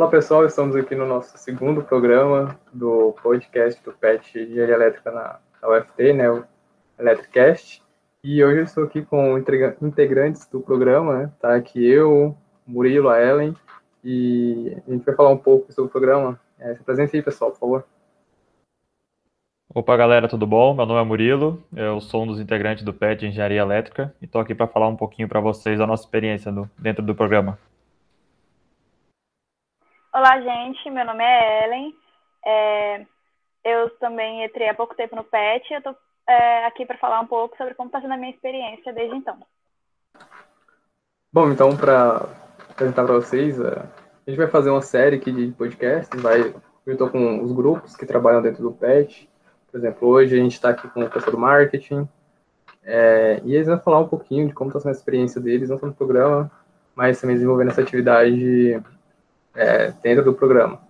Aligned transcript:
Olá 0.00 0.08
pessoal, 0.08 0.46
estamos 0.46 0.74
aqui 0.76 0.94
no 0.94 1.06
nosso 1.06 1.36
segundo 1.36 1.82
programa 1.82 2.58
do 2.72 3.14
podcast 3.22 3.82
do 3.84 3.92
PET 3.92 4.46
de 4.46 4.58
Elétrica 4.58 5.10
na, 5.10 5.38
UFT, 5.62 6.14
né, 6.14 6.30
o 6.30 6.42
Electricast. 6.98 7.82
E 8.24 8.42
hoje 8.42 8.58
eu 8.60 8.64
estou 8.64 8.84
aqui 8.84 9.02
com 9.02 9.38
integrantes 9.82 10.46
do 10.46 10.60
programa, 10.60 11.18
né, 11.18 11.32
tá 11.38 11.54
aqui 11.54 11.86
eu, 11.86 12.34
Murilo, 12.66 13.08
a 13.10 13.20
Ellen, 13.20 13.54
e 14.02 14.74
a 14.86 14.90
gente 14.90 15.04
vai 15.04 15.14
falar 15.14 15.30
um 15.30 15.36
pouco 15.36 15.70
sobre 15.72 15.88
o 15.88 15.92
programa. 15.92 16.40
É, 16.58 16.74
se 16.74 16.80
apresente 16.80 17.14
aí 17.14 17.22
pessoal, 17.22 17.50
por 17.50 17.58
favor. 17.58 17.84
Opa 19.72 19.96
galera, 19.96 20.26
tudo 20.26 20.48
bom? 20.48 20.74
Meu 20.74 20.84
nome 20.84 21.00
é 21.00 21.04
Murilo, 21.04 21.62
eu 21.76 22.00
sou 22.00 22.24
um 22.24 22.26
dos 22.26 22.40
integrantes 22.40 22.82
do 22.82 22.92
PET 22.92 23.20
de 23.20 23.28
Engenharia 23.28 23.60
Elétrica 23.60 24.12
e 24.20 24.24
estou 24.24 24.40
aqui 24.40 24.52
para 24.52 24.66
falar 24.66 24.88
um 24.88 24.96
pouquinho 24.96 25.28
para 25.28 25.38
vocês 25.38 25.78
da 25.78 25.86
nossa 25.86 26.02
experiência 26.02 26.50
no, 26.50 26.68
dentro 26.76 27.04
do 27.04 27.14
programa. 27.14 27.56
Olá, 30.12 30.40
gente. 30.40 30.90
Meu 30.90 31.04
nome 31.04 31.22
é 31.22 31.64
Ellen. 31.64 31.94
É, 32.44 33.06
eu 33.62 33.90
também 34.00 34.44
entrei 34.44 34.68
há 34.68 34.74
pouco 34.74 34.96
tempo 34.96 35.14
no 35.14 35.22
PET. 35.22 35.72
Eu 35.72 35.78
estou 35.78 35.96
é, 36.28 36.66
aqui 36.66 36.84
para 36.84 36.98
falar 36.98 37.20
um 37.20 37.28
pouco 37.28 37.56
sobre 37.56 37.74
como 37.74 37.90
está 37.90 38.00
sendo 38.00 38.14
a 38.14 38.16
minha 38.16 38.32
experiência 38.32 38.92
desde 38.92 39.14
então. 39.14 39.38
Bom, 41.32 41.48
então, 41.52 41.76
para 41.76 42.28
apresentar 42.68 43.04
para 43.04 43.14
vocês, 43.14 43.60
é, 43.60 43.78
a 44.26 44.30
gente 44.30 44.36
vai 44.36 44.48
fazer 44.48 44.70
uma 44.70 44.82
série 44.82 45.14
aqui 45.14 45.30
de 45.30 45.52
podcasts. 45.52 46.20
Vai, 46.20 46.52
eu 46.84 46.92
estou 46.92 47.08
com 47.08 47.40
os 47.40 47.52
grupos 47.52 47.94
que 47.94 48.04
trabalham 48.04 48.42
dentro 48.42 48.64
do 48.64 48.72
PET. 48.72 49.29
Por 49.70 49.78
exemplo, 49.78 50.08
hoje 50.08 50.34
a 50.34 50.42
gente 50.42 50.52
está 50.52 50.70
aqui 50.70 50.88
com 50.88 51.00
o 51.00 51.08
professor 51.08 51.30
do 51.30 51.38
marketing. 51.38 52.08
É, 52.82 53.40
e 53.44 53.54
eles 53.54 53.68
vão 53.68 53.78
falar 53.78 54.00
um 54.00 54.08
pouquinho 54.08 54.48
de 54.48 54.54
como 54.54 54.70
está 54.70 54.80
sendo 54.80 54.92
a 54.92 54.96
experiência 54.96 55.40
deles, 55.40 55.68
não 55.68 55.78
só 55.78 55.86
no 55.86 55.94
programa, 55.94 56.50
mas 56.94 57.20
também 57.20 57.36
desenvolvendo 57.36 57.70
essa 57.70 57.82
atividade 57.82 58.82
é, 59.54 59.92
dentro 60.02 60.24
do 60.24 60.34
programa. 60.34 60.80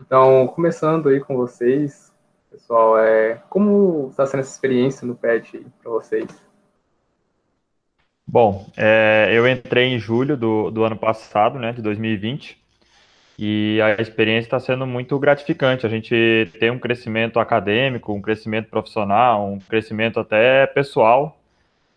Então, 0.00 0.46
começando 0.48 1.08
aí 1.08 1.20
com 1.20 1.36
vocês, 1.36 2.12
pessoal, 2.50 2.98
é, 2.98 3.42
como 3.48 4.08
está 4.10 4.26
sendo 4.26 4.40
essa 4.40 4.52
experiência 4.52 5.06
no 5.06 5.14
PET 5.14 5.66
para 5.82 5.90
vocês? 5.90 6.28
Bom, 8.26 8.66
é, 8.76 9.30
eu 9.32 9.48
entrei 9.48 9.88
em 9.88 9.98
julho 9.98 10.36
do, 10.36 10.70
do 10.70 10.84
ano 10.84 10.96
passado, 10.96 11.58
né, 11.58 11.72
de 11.72 11.82
2020, 11.82 12.61
e 13.38 13.80
a 13.82 14.00
experiência 14.00 14.46
está 14.46 14.60
sendo 14.60 14.86
muito 14.86 15.18
gratificante. 15.18 15.86
A 15.86 15.88
gente 15.88 16.50
tem 16.60 16.70
um 16.70 16.78
crescimento 16.78 17.40
acadêmico, 17.40 18.12
um 18.12 18.20
crescimento 18.20 18.68
profissional, 18.68 19.50
um 19.50 19.58
crescimento 19.58 20.20
até 20.20 20.66
pessoal 20.66 21.38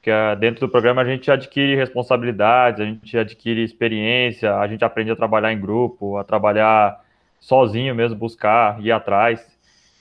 que 0.05 0.11
dentro 0.39 0.67
do 0.67 0.69
programa 0.69 1.01
a 1.01 1.05
gente 1.05 1.31
adquire 1.31 1.75
responsabilidades, 1.75 2.79
a 2.79 2.85
gente 2.85 3.17
adquire 3.17 3.63
experiência, 3.63 4.55
a 4.55 4.67
gente 4.67 4.85
aprende 4.85 5.09
a 5.09 5.15
trabalhar 5.15 5.51
em 5.51 5.59
grupo, 5.59 6.17
a 6.17 6.23
trabalhar 6.23 7.03
sozinho 7.39 7.95
mesmo, 7.95 8.15
buscar, 8.15 8.79
ir 8.85 8.91
atrás. 8.91 9.43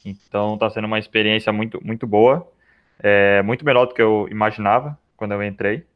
Então 0.05 0.55
está 0.55 0.69
sendo 0.69 0.85
uma 0.85 0.99
experiência 0.99 1.51
muito, 1.55 1.81
muito 1.83 2.07
boa, 2.07 2.47
é, 3.03 3.41
muito 3.41 3.65
melhor 3.65 3.87
do 3.87 3.95
que 3.95 4.03
eu 4.03 4.29
imaginava 4.31 4.99
quando 5.17 5.33
eu 5.33 5.43
entrei. 5.43 5.87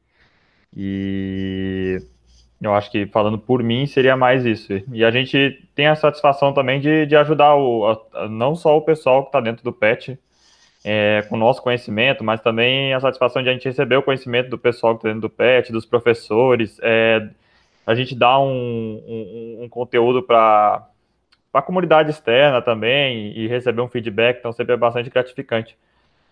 E 0.74 1.98
eu 2.60 2.74
acho 2.74 2.90
que 2.90 3.06
falando 3.06 3.38
por 3.38 3.62
mim 3.62 3.86
seria 3.86 4.16
mais 4.16 4.44
isso. 4.44 4.72
E 4.92 5.04
a 5.04 5.10
gente 5.10 5.64
tem 5.74 5.86
a 5.86 5.94
satisfação 5.94 6.52
também 6.52 6.80
de, 6.80 7.06
de 7.06 7.16
ajudar 7.16 7.54
o, 7.54 7.86
a, 8.14 8.28
não 8.28 8.56
só 8.56 8.76
o 8.76 8.82
pessoal 8.82 9.22
que 9.22 9.28
está 9.28 9.40
dentro 9.40 9.62
do 9.62 9.72
PET, 9.72 10.18
é, 10.84 11.22
com 11.28 11.36
o 11.36 11.38
nosso 11.38 11.62
conhecimento, 11.62 12.24
mas 12.24 12.40
também 12.40 12.94
a 12.94 13.00
satisfação 13.00 13.42
de 13.42 13.48
a 13.48 13.52
gente 13.52 13.64
receber 13.64 13.96
o 13.96 14.02
conhecimento 14.02 14.48
do 14.48 14.58
pessoal 14.58 14.94
que 14.94 15.00
está 15.00 15.08
dentro 15.08 15.22
do 15.22 15.30
PET, 15.30 15.72
dos 15.72 15.84
professores, 15.84 16.78
é, 16.82 17.28
a 17.86 17.94
gente 17.94 18.14
dá 18.14 18.38
um, 18.38 19.02
um, 19.06 19.58
um 19.64 19.68
conteúdo 19.68 20.22
para 20.22 20.86
a 21.52 21.62
comunidade 21.62 22.10
externa 22.10 22.60
também 22.60 23.32
e 23.36 23.48
receber 23.48 23.80
um 23.80 23.88
feedback, 23.88 24.38
então 24.38 24.52
sempre 24.52 24.74
é 24.74 24.76
bastante 24.76 25.10
gratificante 25.10 25.76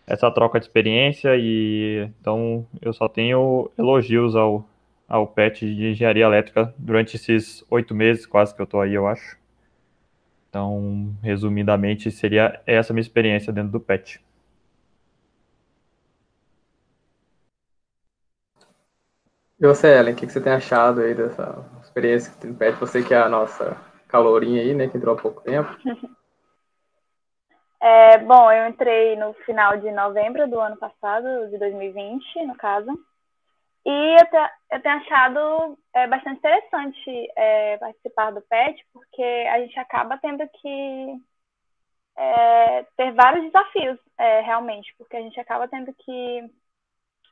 essa 0.07 0.31
troca 0.31 0.61
de 0.61 0.67
experiência 0.67 1.37
e 1.37 2.09
então 2.21 2.67
eu 2.81 2.93
só 2.93 3.09
tenho 3.09 3.71
elogios 3.77 4.37
ao, 4.37 4.65
ao 5.09 5.27
PET 5.27 5.75
de 5.75 5.91
engenharia 5.91 6.25
elétrica 6.25 6.75
durante 6.77 7.17
esses 7.17 7.65
oito 7.71 7.95
meses 7.95 8.27
quase 8.27 8.55
que 8.55 8.61
eu 8.61 8.65
estou 8.65 8.81
aí, 8.81 8.95
eu 8.95 9.07
acho. 9.07 9.39
Então, 10.49 11.15
resumidamente, 11.23 12.11
seria 12.11 12.61
essa 12.67 12.93
minha 12.93 13.03
experiência 13.03 13.53
dentro 13.53 13.73
do 13.73 13.81
PET. 13.81 14.25
E 19.59 19.67
você, 19.67 19.99
Ellen, 19.99 20.15
o 20.15 20.17
que, 20.17 20.27
você 20.27 20.41
tem 20.41 20.53
achado 20.53 21.01
aí 21.01 21.15
dessa 21.15 21.65
experiência 21.83 22.33
que 22.33 22.39
tem 22.39 22.51
no 22.51 22.57
PET? 22.57 22.79
Você 22.79 23.03
que 23.03 23.15
é 23.15 23.19
a 23.19 23.29
nossa 23.29 23.77
calorinha 24.09 24.61
aí, 24.61 24.75
né, 24.75 24.89
que 24.89 24.97
entrou 24.97 25.15
há 25.15 25.19
pouco 25.21 25.43
tempo. 25.43 25.71
É, 27.79 28.19
bom, 28.19 28.51
eu 28.51 28.69
entrei 28.69 29.15
no 29.17 29.33
final 29.45 29.77
de 29.77 29.91
novembro 29.93 30.49
do 30.49 30.59
ano 30.59 30.77
passado, 30.77 31.49
de 31.51 31.59
2020, 31.59 32.47
no 32.47 32.57
caso. 32.57 32.91
E 33.87 34.21
eu, 34.21 34.27
te, 34.27 34.53
eu 34.73 34.83
tenho 34.83 34.97
achado 34.97 35.79
é, 35.95 36.09
bastante 36.09 36.39
interessante 36.39 37.33
é, 37.37 37.79
participar 37.79 38.33
do 38.33 38.43
PET, 38.43 38.85
porque 38.93 39.23
a 39.23 39.61
gente 39.61 39.79
acaba 39.79 40.19
tendo 40.19 40.43
que 40.49 41.23
é, 42.17 42.83
ter 42.97 43.13
vários 43.13 43.45
desafios, 43.45 43.97
é, 44.19 44.41
realmente, 44.41 44.93
porque 44.99 45.17
a 45.17 45.21
gente 45.21 45.39
acaba 45.39 45.69
tendo 45.69 45.95
que 45.95 46.51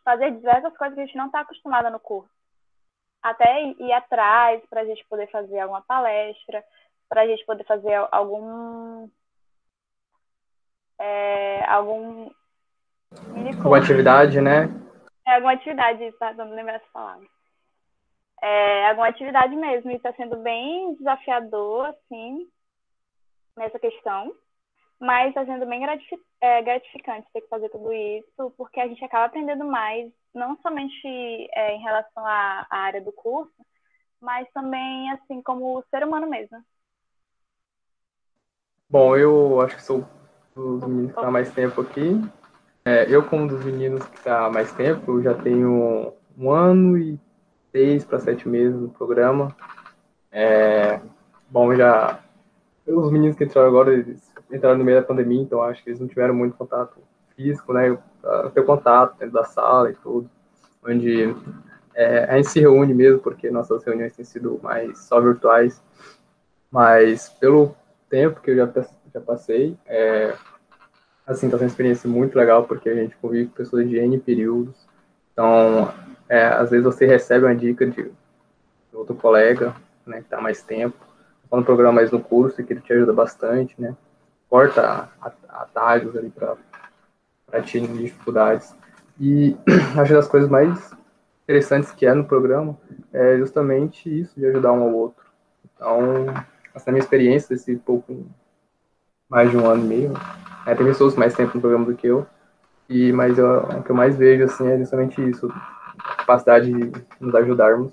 fazer 0.05 0.31
diversas 0.31 0.77
coisas 0.77 0.95
que 0.95 1.01
a 1.01 1.07
gente 1.07 1.17
não 1.17 1.27
está 1.27 1.41
acostumada 1.41 1.91
no 1.91 1.99
curso. 1.99 2.31
Até 3.21 3.65
ir 3.65 3.93
atrás 3.93 4.63
para 4.71 4.83
a 4.83 4.85
gente 4.85 5.05
poder 5.09 5.29
fazer 5.33 5.59
alguma 5.59 5.83
palestra, 5.83 6.63
para 7.09 7.23
a 7.23 7.27
gente 7.27 7.45
poder 7.45 7.65
fazer 7.65 7.95
algum. 8.13 9.09
É, 11.01 11.65
algum. 11.65 12.31
Alguma 13.57 13.79
atividade, 13.79 14.41
né? 14.41 14.84
É, 15.27 15.35
alguma 15.35 15.53
atividade, 15.53 16.13
tá 16.19 16.33
dando 16.33 16.55
lembrar 16.55 16.75
essa 16.75 16.91
palavra. 16.93 17.27
É, 18.43 18.89
alguma 18.89 19.09
atividade 19.09 19.55
mesmo. 19.57 19.91
E 19.91 19.97
está 19.97 20.13
sendo 20.15 20.37
bem 20.37 20.95
desafiador, 20.97 21.87
assim, 21.87 22.49
nessa 23.57 23.79
questão 23.79 24.35
mas 25.05 25.29
está 25.29 25.45
sendo 25.45 25.67
bem 25.67 25.83
é, 26.41 26.63
gratificante 26.63 27.29
ter 27.33 27.43
que 27.43 27.49
fazer 27.49 27.69
tudo 27.69 27.93
isso, 27.93 28.51
porque 28.57 28.81
a 28.81 28.89
gente 28.89 29.05
acaba 29.05 29.27
aprendendo 29.27 29.65
mais, 29.65 30.11
não 30.35 30.57
somente 30.63 31.07
é, 31.55 31.75
em 31.75 31.83
relação 31.83 32.25
à, 32.25 32.67
à, 32.71 32.79
área 32.79 33.03
do 33.03 33.13
curso, 33.13 33.53
mas 34.21 34.49
também, 34.53 35.11
assim, 35.13 35.43
como 35.43 35.85
ser 35.91 36.05
humano 36.05 36.27
mesmo. 36.27 36.59
Bom, 38.89 39.17
eu 39.17 39.61
acho 39.61 39.77
que 39.77 39.83
sou 39.83 40.07
dos 40.55 40.83
meninos 40.87 41.13
que 41.13 41.19
está 41.19 41.31
mais 41.31 41.53
tempo 41.53 41.81
aqui. 41.81 42.21
É, 42.87 43.07
eu, 43.09 43.23
como 43.23 43.45
um 43.45 43.47
dos 43.47 43.65
meninos 43.65 44.05
que 44.05 44.19
está 44.19 44.51
mais 44.51 44.71
tempo, 44.73 45.13
eu 45.13 45.23
já 45.23 45.33
tenho 45.33 46.13
um 46.37 46.51
ano 46.51 46.99
e 46.99 47.19
seis 47.73 48.05
para 48.05 48.19
sete 48.19 48.47
meses 48.47 48.79
no 48.79 48.91
programa. 48.91 49.57
É, 50.31 51.01
bom, 51.49 51.75
já 51.75 52.21
os 52.87 53.11
meninos 53.11 53.39
que 53.39 53.45
entraram 53.45 53.69
agora, 53.69 53.95
eles 53.95 54.31
entraram 54.53 54.77
no 54.77 54.85
meio 54.85 55.01
da 55.01 55.07
pandemia, 55.07 55.41
então 55.41 55.63
acho 55.63 55.83
que 55.83 55.89
eles 55.89 56.01
não 56.01 56.07
tiveram 56.07 56.35
muito 56.35 56.59
contato 56.59 56.99
físico, 57.35 57.73
né? 57.73 57.97
Ter 58.53 58.63
contato 58.67 59.17
dentro 59.19 59.33
da 59.33 59.45
sala 59.45 59.91
e 59.91 59.95
tudo, 59.95 60.29
onde 60.87 61.35
é, 61.95 62.25
a 62.25 62.37
gente 62.37 62.51
se 62.51 62.61
reúne 62.61 62.93
mesmo, 62.93 63.19
porque 63.21 63.51
nossas 63.51 63.83
reuniões 63.83 64.15
têm 64.15 64.27
sido 64.27 64.61
mais 64.63 64.99
só 64.99 65.23
virtuais, 65.23 65.83
mas 66.71 67.31
pelo 67.41 67.75
tempo 68.11 68.43
que 68.43 68.51
eu 68.51 68.57
já, 68.57 68.71
já 69.15 69.21
passei, 69.23 69.75
é, 69.87 70.35
assim, 71.27 71.47
está 71.47 71.59
sendo 71.59 71.67
uma 71.67 71.71
experiência 71.71 72.09
muito 72.09 72.37
legal, 72.37 72.65
porque 72.65 72.89
a 72.89 72.95
gente 72.95 73.17
convive 73.17 73.49
com 73.49 73.55
pessoas 73.55 73.89
de 73.89 73.97
N 73.99 74.19
períodos, 74.19 74.87
então, 75.35 75.93
é, 76.29 76.47
às 76.47 76.71
vezes 76.71 76.85
você 76.85 77.07
recebe 77.07 77.45
uma 77.45 77.55
dica 77.55 77.85
de 77.85 78.11
outro 78.93 79.17
colega, 79.17 79.75
né, 80.07 80.19
que 80.19 80.25
está 80.25 80.41
mais 80.41 80.63
tempo, 80.63 80.97
tá 81.51 81.57
no 81.57 81.65
programa 81.65 81.95
mais 81.95 82.11
no 82.11 82.21
curso, 82.21 82.63
que 82.63 82.73
ele 82.73 82.81
te 82.81 82.93
ajuda 82.93 83.13
bastante, 83.13 83.75
né, 83.81 83.97
corta 84.49 85.09
atalhos 85.49 86.17
ali 86.17 86.31
para 86.31 87.63
ti 87.63 87.79
em 87.79 87.97
dificuldades. 87.97 88.75
E 89.19 89.57
acho 89.99 90.09
que 90.09 90.15
das 90.15 90.29
coisas 90.29 90.49
mais 90.49 90.93
interessantes 91.43 91.91
que 91.91 92.07
é 92.07 92.15
no 92.15 92.25
programa 92.25 92.79
é 93.13 93.37
justamente 93.37 94.09
isso, 94.09 94.39
de 94.39 94.47
ajudar 94.47 94.73
um 94.73 94.83
ao 94.85 94.95
outro. 94.95 95.25
Então, 95.75 96.27
essa 96.73 96.89
é 96.89 96.91
a 96.91 96.93
minha 96.93 97.03
experiência 97.03 97.49
desse 97.49 97.77
pouco 97.77 98.25
mais 99.29 99.51
de 99.51 99.57
um 99.57 99.69
ano 99.69 99.85
e 99.85 99.89
meio. 99.89 100.13
Tem 100.65 100.77
pessoas 100.77 101.15
mais 101.15 101.35
tempo 101.35 101.55
no 101.55 101.61
programa 101.61 101.85
do 101.85 101.95
que 101.95 102.07
eu, 102.07 102.27
e, 102.89 103.13
mas 103.13 103.39
eu, 103.39 103.59
o 103.59 103.83
que 103.83 103.91
eu 103.91 103.97
mais 103.97 104.17
vejo 104.17 104.45
assim, 104.45 104.67
é 104.69 104.79
justamente 104.79 105.21
isso, 105.29 105.49
capacidade 106.19 106.73
de 106.73 106.93
nos 107.21 107.35
ajudarmos, 107.35 107.93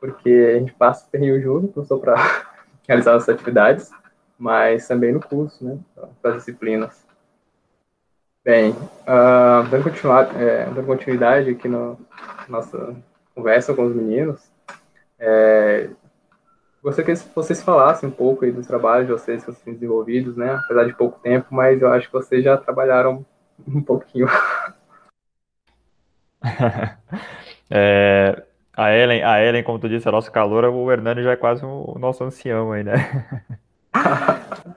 porque 0.00 0.30
a 0.54 0.58
gente 0.58 0.72
passa 0.74 1.06
o 1.06 1.10
período 1.10 1.42
junto, 1.42 1.72
não 1.76 1.84
só 1.84 1.96
para 1.96 2.14
realizar 2.86 3.14
as 3.14 3.28
atividades, 3.28 3.90
mas 4.38 4.86
também 4.86 5.12
no 5.12 5.20
curso, 5.20 5.64
né, 5.64 5.78
para 6.20 6.32
as 6.32 6.36
disciplinas. 6.36 7.04
Bem, 8.44 8.70
uh, 8.70 9.68
dando, 9.70 9.82
continuar, 9.82 10.40
é, 10.40 10.66
dando 10.66 10.86
continuidade 10.86 11.50
aqui 11.50 11.68
na 11.68 11.96
nossa 12.48 12.94
conversa 13.34 13.74
com 13.74 13.86
os 13.86 13.94
meninos, 13.94 14.40
é, 15.18 15.90
gostaria 16.82 17.14
que 17.14 17.22
vocês 17.34 17.62
falassem 17.62 18.08
um 18.08 18.12
pouco 18.12 18.44
aí 18.44 18.52
dos 18.52 18.66
trabalhos 18.66 19.06
de 19.06 19.12
vocês 19.12 19.44
que 19.44 19.52
vocês 19.52 19.76
desenvolvidos, 19.76 20.36
né? 20.36 20.58
Apesar 20.64 20.84
de 20.84 20.94
pouco 20.94 21.20
tempo, 21.20 21.48
mas 21.50 21.80
eu 21.82 21.92
acho 21.92 22.06
que 22.06 22.12
vocês 22.12 22.44
já 22.44 22.56
trabalharam 22.56 23.24
um 23.66 23.82
pouquinho. 23.82 24.26
é, 27.70 28.42
a 28.76 28.92
Ellen, 28.94 29.22
a 29.22 29.42
Ellen, 29.42 29.64
como 29.64 29.78
tu 29.78 29.88
disse, 29.88 30.08
a 30.08 30.12
nossa 30.12 30.30
calor, 30.30 30.64
o 30.66 30.92
Hernani 30.92 31.22
já 31.22 31.32
é 31.32 31.36
quase 31.36 31.64
o 31.64 31.96
nosso 31.98 32.22
ancião 32.22 32.72
aí, 32.72 32.84
né? 32.84 32.94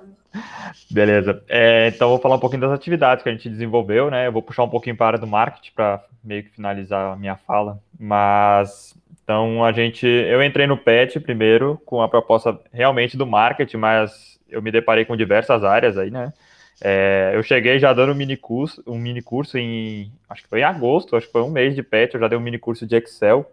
Beleza. 0.91 1.43
É, 1.47 1.89
então, 1.89 2.09
vou 2.09 2.19
falar 2.19 2.35
um 2.35 2.39
pouquinho 2.39 2.61
das 2.61 2.71
atividades 2.71 3.23
que 3.23 3.29
a 3.29 3.31
gente 3.31 3.49
desenvolveu, 3.49 4.09
né? 4.09 4.27
Eu 4.27 4.31
vou 4.31 4.41
puxar 4.41 4.63
um 4.63 4.69
pouquinho 4.69 4.95
para 4.95 5.05
a 5.05 5.09
área 5.09 5.19
do 5.19 5.27
marketing 5.27 5.71
para 5.75 6.03
meio 6.23 6.43
que 6.43 6.49
finalizar 6.49 7.13
a 7.13 7.15
minha 7.15 7.35
fala. 7.35 7.79
Mas, 7.99 8.95
então, 9.29 9.63
a 9.63 9.71
gente... 9.71 10.07
Eu 10.07 10.43
entrei 10.43 10.65
no 10.65 10.75
PET 10.75 11.19
primeiro 11.19 11.79
com 11.85 12.01
a 12.01 12.09
proposta 12.09 12.59
realmente 12.73 13.15
do 13.15 13.27
marketing, 13.27 13.77
mas 13.77 14.39
eu 14.49 14.59
me 14.59 14.71
deparei 14.71 15.05
com 15.05 15.15
diversas 15.15 15.63
áreas 15.63 15.99
aí, 15.99 16.09
né? 16.09 16.33
É, 16.81 17.33
eu 17.35 17.43
cheguei 17.43 17.77
já 17.77 17.93
dando 17.93 18.11
um 18.11 18.15
mini 18.15 18.35
curso, 18.35 18.83
um 18.87 18.97
mini 18.97 19.21
curso 19.21 19.55
em... 19.55 20.11
Acho 20.27 20.41
que 20.41 20.49
foi 20.49 20.61
em 20.61 20.63
agosto, 20.63 21.15
acho 21.15 21.27
que 21.27 21.31
foi 21.31 21.43
um 21.43 21.51
mês 21.51 21.75
de 21.75 21.83
PET, 21.83 22.15
eu 22.15 22.19
já 22.19 22.27
dei 22.27 22.39
um 22.39 22.41
mini 22.41 22.57
curso 22.57 22.87
de 22.87 22.95
Excel. 22.95 23.45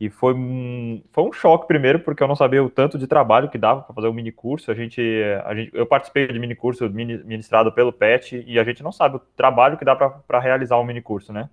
E 0.00 0.08
foi 0.08 0.32
um, 0.32 1.02
foi 1.10 1.24
um 1.24 1.32
choque 1.32 1.66
primeiro, 1.66 1.98
porque 1.98 2.22
eu 2.22 2.28
não 2.28 2.36
sabia 2.36 2.62
o 2.62 2.70
tanto 2.70 2.96
de 2.96 3.08
trabalho 3.08 3.48
que 3.48 3.58
dava 3.58 3.82
para 3.82 3.96
fazer 3.96 4.06
um 4.06 4.12
mini 4.12 4.30
curso. 4.30 4.70
A 4.70 4.74
gente, 4.74 5.02
a 5.44 5.52
gente, 5.56 5.74
eu 5.74 5.86
participei 5.86 6.28
de 6.28 6.38
mini 6.38 6.54
curso 6.54 6.88
ministrado 6.88 7.72
pelo 7.72 7.92
PET 7.92 8.44
e 8.46 8.60
a 8.60 8.62
gente 8.62 8.80
não 8.80 8.92
sabe 8.92 9.16
o 9.16 9.22
trabalho 9.36 9.76
que 9.76 9.84
dá 9.84 9.96
para 9.96 10.38
realizar 10.38 10.78
um 10.78 10.84
mini 10.84 11.02
curso, 11.02 11.32
né? 11.32 11.50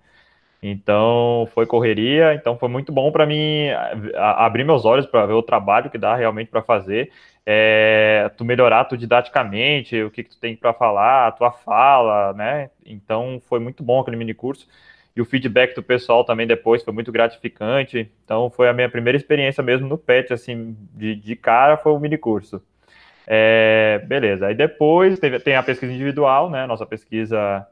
Então 0.63 1.47
foi 1.53 1.65
correria, 1.65 2.33
então 2.33 2.57
foi 2.57 2.69
muito 2.69 2.91
bom 2.91 3.11
para 3.11 3.25
mim 3.25 3.67
abrir 4.15 4.63
meus 4.63 4.85
olhos 4.85 5.05
para 5.05 5.25
ver 5.25 5.33
o 5.33 5.43
trabalho 5.43 5.89
que 5.89 5.97
dá 5.97 6.15
realmente 6.15 6.49
para 6.49 6.61
fazer, 6.61 7.11
é, 7.45 8.31
tu 8.37 8.45
melhorar 8.45 8.85
tu 8.85 8.97
didaticamente, 8.97 10.01
o 10.01 10.09
que, 10.09 10.23
que 10.23 10.29
tu 10.29 10.39
tem 10.39 10.55
para 10.55 10.73
falar, 10.73 11.27
a 11.27 11.31
tua 11.33 11.51
fala, 11.51 12.31
né? 12.33 12.69
Então 12.85 13.41
foi 13.49 13.59
muito 13.59 13.83
bom 13.83 13.99
aquele 13.99 14.15
mini 14.15 14.33
curso 14.33 14.65
e 15.15 15.21
o 15.21 15.25
feedback 15.25 15.75
do 15.75 15.83
pessoal 15.83 16.23
também 16.23 16.47
depois 16.47 16.83
foi 16.83 16.93
muito 16.93 17.11
gratificante. 17.11 18.11
Então, 18.25 18.49
foi 18.49 18.67
a 18.67 18.73
minha 18.73 18.89
primeira 18.89 19.17
experiência 19.17 19.61
mesmo 19.63 19.87
no 19.87 19.97
PET, 19.97 20.33
assim, 20.33 20.75
de, 20.93 21.15
de 21.15 21.35
cara, 21.35 21.77
foi 21.77 21.91
o 21.91 21.99
mini 21.99 22.17
curso. 22.17 22.61
É, 23.27 24.03
beleza, 24.05 24.47
aí 24.47 24.55
depois 24.55 25.17
teve, 25.19 25.39
tem 25.39 25.55
a 25.55 25.63
pesquisa 25.63 25.93
individual, 25.93 26.49
né, 26.49 26.65
nossa 26.67 26.85
pesquisa, 26.85 27.65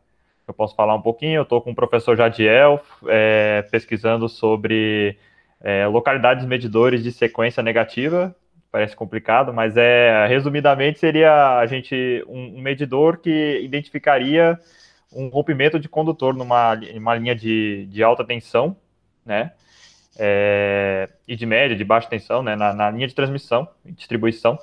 eu 0.48 0.54
posso 0.54 0.76
falar 0.76 0.96
um 0.96 1.02
pouquinho, 1.02 1.38
eu 1.40 1.44
estou 1.44 1.62
com 1.62 1.72
o 1.72 1.76
professor 1.76 2.16
Jadiel, 2.16 2.82
é, 3.08 3.62
pesquisando 3.72 4.28
sobre 4.28 5.18
é, 5.62 5.86
localidades 5.88 6.46
medidores 6.46 7.04
de 7.04 7.12
sequência 7.12 7.62
negativa, 7.62 8.36
parece 8.72 8.96
complicado, 8.96 9.54
mas 9.54 9.76
é, 9.78 10.26
resumidamente 10.28 11.00
seria 11.00 11.60
a 11.60 11.66
gente, 11.66 12.24
um, 12.28 12.58
um 12.58 12.62
medidor 12.62 13.18
que 13.18 13.60
identificaria 13.62 14.58
um 15.14 15.28
rompimento 15.28 15.80
de 15.80 15.90
condutor 15.90 16.34
numa 16.34 16.74
uma 16.94 17.16
linha 17.16 17.36
de, 17.36 17.86
de 17.88 18.02
alta 18.02 18.24
tensão, 18.24 18.76
né? 19.26 19.52
É, 20.18 21.10
e 21.28 21.36
de 21.36 21.46
média, 21.46 21.76
de 21.76 21.84
baixa 21.84 22.10
tensão, 22.10 22.42
né? 22.42 22.56
Na, 22.56 22.74
na 22.74 22.90
linha 22.90 23.08
de 23.08 23.16
transmissão 23.16 23.68
e 23.86 23.92
distribuição. 23.92 24.58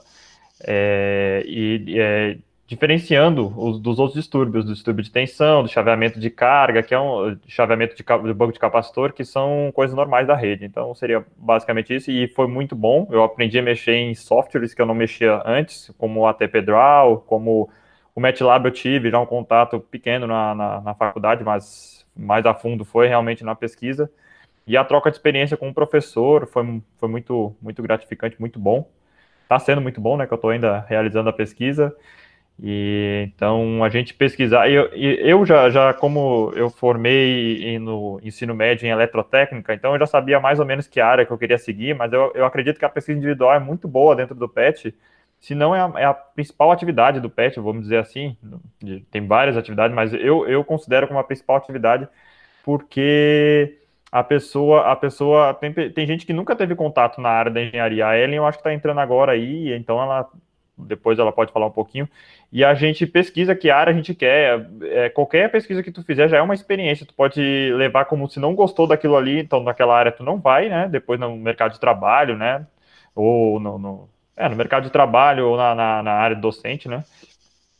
É, 0.66 1.42
e 1.46 1.98
é, 1.98 2.38
diferenciando 2.68 3.50
os 3.58 3.80
dos 3.80 3.98
outros 3.98 4.14
distúrbios, 4.14 4.62
do 4.62 4.74
distúrbio 4.74 5.02
de 5.02 5.10
tensão, 5.10 5.62
do 5.62 5.70
chaveamento 5.70 6.20
de 6.20 6.28
carga, 6.28 6.82
que 6.82 6.94
é 6.94 7.00
um 7.00 7.36
chaveamento 7.48 7.96
de, 7.96 8.02
do 8.02 8.34
banco 8.34 8.52
de 8.52 8.58
capacitor, 8.58 9.14
que 9.14 9.24
são 9.24 9.72
coisas 9.74 9.96
normais 9.96 10.26
da 10.26 10.36
rede. 10.36 10.66
Então, 10.66 10.94
seria 10.94 11.24
basicamente 11.38 11.96
isso, 11.96 12.10
e 12.10 12.28
foi 12.28 12.46
muito 12.46 12.76
bom. 12.76 13.08
Eu 13.10 13.24
aprendi 13.24 13.58
a 13.58 13.62
mexer 13.62 13.94
em 13.94 14.14
softwares 14.14 14.74
que 14.74 14.82
eu 14.82 14.86
não 14.86 14.94
mexia 14.94 15.42
antes, 15.46 15.90
como 15.96 16.20
o 16.20 16.26
ATP 16.26 16.60
Draw, 16.60 17.22
como 17.26 17.70
o 18.14 18.20
MATLAB 18.20 18.66
eu 18.66 18.72
tive 18.72 19.10
já 19.10 19.18
um 19.18 19.26
contato 19.26 19.80
pequeno 19.80 20.26
na, 20.26 20.54
na, 20.54 20.80
na, 20.82 20.94
faculdade, 20.94 21.42
mas 21.42 22.04
mais 22.14 22.44
a 22.44 22.52
fundo 22.52 22.84
foi 22.84 23.08
realmente 23.08 23.42
na 23.44 23.54
pesquisa. 23.54 24.10
E 24.66 24.76
a 24.76 24.84
troca 24.84 25.10
de 25.10 25.16
experiência 25.16 25.56
com 25.56 25.70
o 25.70 25.74
professor 25.74 26.46
foi, 26.46 26.82
foi 26.98 27.08
muito, 27.08 27.56
muito 27.62 27.82
gratificante, 27.82 28.36
muito 28.38 28.58
bom. 28.58 28.86
Está 29.44 29.58
sendo 29.58 29.80
muito 29.80 30.02
bom, 30.02 30.18
né? 30.18 30.26
Que 30.26 30.34
eu 30.34 30.36
estou 30.36 30.50
ainda 30.50 30.84
realizando 30.86 31.30
a 31.30 31.32
pesquisa. 31.32 31.96
E 32.60 33.30
então 33.32 33.84
a 33.84 33.88
gente 33.88 34.14
pesquisar. 34.14 34.68
Eu, 34.68 34.86
eu 34.94 35.46
já, 35.46 35.70
já, 35.70 35.94
como 35.94 36.52
eu 36.56 36.68
formei 36.70 37.78
no 37.78 38.20
ensino 38.22 38.54
médio 38.54 38.86
em 38.86 38.90
eletrotécnica, 38.90 39.74
então 39.74 39.92
eu 39.92 39.98
já 39.98 40.06
sabia 40.06 40.40
mais 40.40 40.58
ou 40.58 40.66
menos 40.66 40.86
que 40.86 41.00
área 41.00 41.24
que 41.24 41.32
eu 41.32 41.38
queria 41.38 41.58
seguir, 41.58 41.94
mas 41.94 42.12
eu, 42.12 42.32
eu 42.34 42.44
acredito 42.44 42.78
que 42.78 42.84
a 42.84 42.88
pesquisa 42.88 43.18
individual 43.18 43.54
é 43.54 43.60
muito 43.60 43.86
boa 43.86 44.16
dentro 44.16 44.34
do 44.34 44.48
PET 44.48 44.94
se 45.40 45.54
não 45.54 45.74
é 45.74 45.80
a, 45.80 45.92
é 46.00 46.04
a, 46.04 46.14
principal 46.14 46.70
atividade 46.72 47.20
do 47.20 47.30
PET, 47.30 47.60
vamos 47.60 47.82
dizer 47.82 47.98
assim, 47.98 48.36
tem 49.10 49.26
várias 49.26 49.56
atividades, 49.56 49.94
mas 49.94 50.12
eu, 50.12 50.48
eu 50.48 50.64
considero 50.64 51.06
como 51.06 51.18
a 51.18 51.24
principal 51.24 51.56
atividade 51.56 52.08
porque 52.64 53.78
a 54.10 54.22
pessoa, 54.24 54.90
a 54.92 54.96
pessoa 54.96 55.54
tem, 55.54 55.72
tem 55.72 56.06
gente 56.06 56.26
que 56.26 56.32
nunca 56.32 56.56
teve 56.56 56.74
contato 56.74 57.20
na 57.20 57.28
área 57.30 57.50
da 57.50 57.62
engenharia. 57.62 58.06
A 58.06 58.18
Ellen, 58.18 58.36
eu 58.36 58.46
acho 58.46 58.58
que 58.58 58.60
está 58.60 58.74
entrando 58.74 59.00
agora 59.00 59.32
aí, 59.32 59.72
então 59.74 60.00
ela 60.02 60.28
depois 60.78 61.18
ela 61.18 61.32
pode 61.32 61.52
falar 61.52 61.66
um 61.66 61.70
pouquinho. 61.70 62.08
E 62.52 62.64
a 62.64 62.74
gente 62.74 63.06
pesquisa 63.06 63.54
que 63.54 63.70
área 63.70 63.92
a 63.92 63.96
gente 63.96 64.14
quer. 64.14 64.68
É, 64.82 65.08
qualquer 65.08 65.50
pesquisa 65.50 65.82
que 65.82 65.90
tu 65.92 66.02
fizer 66.02 66.28
já 66.28 66.38
é 66.38 66.42
uma 66.42 66.54
experiência. 66.54 67.06
Tu 67.06 67.14
pode 67.14 67.40
levar 67.74 68.04
como 68.06 68.28
se 68.28 68.40
não 68.40 68.54
gostou 68.54 68.86
daquilo 68.86 69.16
ali, 69.16 69.40
então 69.40 69.62
naquela 69.62 69.96
área 69.96 70.12
tu 70.12 70.22
não 70.22 70.38
vai, 70.38 70.68
né? 70.68 70.88
Depois 70.88 71.18
no 71.18 71.36
mercado 71.36 71.72
de 71.72 71.80
trabalho, 71.80 72.36
né? 72.36 72.66
Ou 73.14 73.58
no, 73.60 73.78
no 73.78 74.08
é, 74.38 74.48
no 74.48 74.56
mercado 74.56 74.84
de 74.84 74.90
trabalho 74.90 75.48
ou 75.48 75.56
na, 75.56 75.74
na, 75.74 76.02
na 76.02 76.12
área 76.12 76.36
docente, 76.36 76.88
né? 76.88 77.04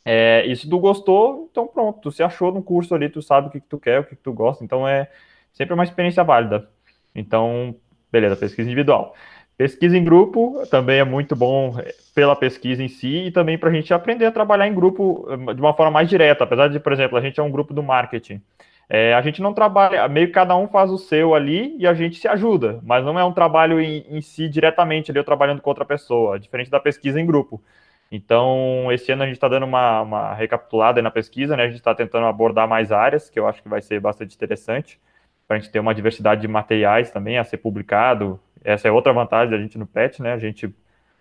É, 0.03 0.45
e 0.45 0.55
se 0.55 0.69
tu 0.69 0.79
gostou, 0.79 1.47
então 1.51 1.67
pronto, 1.67 1.99
tu 2.01 2.11
se 2.11 2.21
achou 2.21 2.51
no 2.51 2.61
curso 2.61 2.93
ali, 2.93 3.09
tu 3.09 3.21
sabe 3.21 3.47
o 3.47 3.51
que, 3.51 3.59
que 3.61 3.67
tu 3.67 3.79
quer, 3.79 3.99
o 3.99 4.03
que, 4.03 4.15
que 4.15 4.23
tu 4.23 4.33
gosta, 4.33 4.63
então 4.63 4.87
é 4.87 5.09
sempre 5.53 5.73
uma 5.73 5.83
experiência 5.83 6.23
válida. 6.23 6.69
Então, 7.15 7.75
beleza, 8.11 8.35
pesquisa 8.35 8.67
individual. 8.67 9.15
Pesquisa 9.59 9.97
em 9.97 10.03
grupo 10.05 10.65
também 10.71 10.99
é 10.99 11.03
muito 11.03 11.35
bom 11.35 11.77
é, 11.77 11.93
pela 12.15 12.33
pesquisa 12.33 12.81
em 12.81 12.87
si 12.87 13.25
e 13.25 13.31
também 13.31 13.57
para 13.57 13.69
a 13.69 13.73
gente 13.73 13.93
aprender 13.93 14.25
a 14.25 14.31
trabalhar 14.31 14.65
em 14.65 14.73
grupo 14.73 15.27
eh, 15.29 15.53
de 15.53 15.59
uma 15.59 15.73
forma 15.73 15.91
mais 15.91 16.07
direta. 16.07 16.45
Apesar 16.45 16.69
de, 16.69 16.79
por 16.79 16.93
exemplo, 16.93 17.17
a 17.17 17.21
gente 17.21 17.41
é 17.41 17.43
um 17.43 17.51
grupo 17.51 17.73
do 17.73 17.83
marketing. 17.83 18.41
É, 18.87 19.13
a 19.13 19.21
gente 19.21 19.41
não 19.41 19.53
trabalha, 19.53 20.07
meio 20.07 20.27
que 20.27 20.33
cada 20.33 20.55
um 20.55 20.65
faz 20.65 20.89
o 20.89 20.97
seu 20.97 21.35
ali 21.35 21.75
e 21.77 21.85
a 21.85 21.93
gente 21.93 22.21
se 22.21 22.27
ajuda, 22.29 22.79
mas 22.83 23.03
não 23.03 23.19
é 23.19 23.25
um 23.25 23.33
trabalho 23.33 23.81
em, 23.81 24.05
em 24.09 24.21
si 24.21 24.47
diretamente 24.47 25.11
ali, 25.11 25.19
eu 25.19 25.25
trabalhando 25.25 25.61
com 25.61 25.69
outra 25.69 25.83
pessoa, 25.83 26.39
diferente 26.39 26.71
da 26.71 26.79
pesquisa 26.79 27.19
em 27.19 27.25
grupo. 27.25 27.61
Então, 28.09 28.89
esse 28.93 29.11
ano 29.11 29.23
a 29.23 29.25
gente 29.25 29.35
está 29.35 29.49
dando 29.49 29.65
uma, 29.65 30.01
uma 30.03 30.33
recapitulada 30.35 31.01
na 31.01 31.11
pesquisa, 31.11 31.57
né? 31.57 31.63
A 31.63 31.67
gente 31.67 31.79
está 31.79 31.93
tentando 31.93 32.27
abordar 32.27 32.65
mais 32.65 32.93
áreas, 32.93 33.29
que 33.29 33.37
eu 33.37 33.45
acho 33.45 33.61
que 33.61 33.67
vai 33.67 33.81
ser 33.81 33.99
bastante 33.99 34.33
interessante, 34.35 34.97
para 35.45 35.57
a 35.57 35.59
gente 35.59 35.69
ter 35.69 35.79
uma 35.79 35.93
diversidade 35.93 36.39
de 36.41 36.47
materiais 36.47 37.11
também 37.11 37.37
a 37.37 37.43
ser 37.43 37.57
publicado. 37.57 38.39
Essa 38.63 38.87
é 38.87 38.91
outra 38.91 39.13
vantagem 39.13 39.49
da 39.49 39.57
gente 39.57 39.77
no 39.77 39.85
PET, 39.85 40.21
né? 40.21 40.33
A 40.33 40.37
gente 40.37 40.73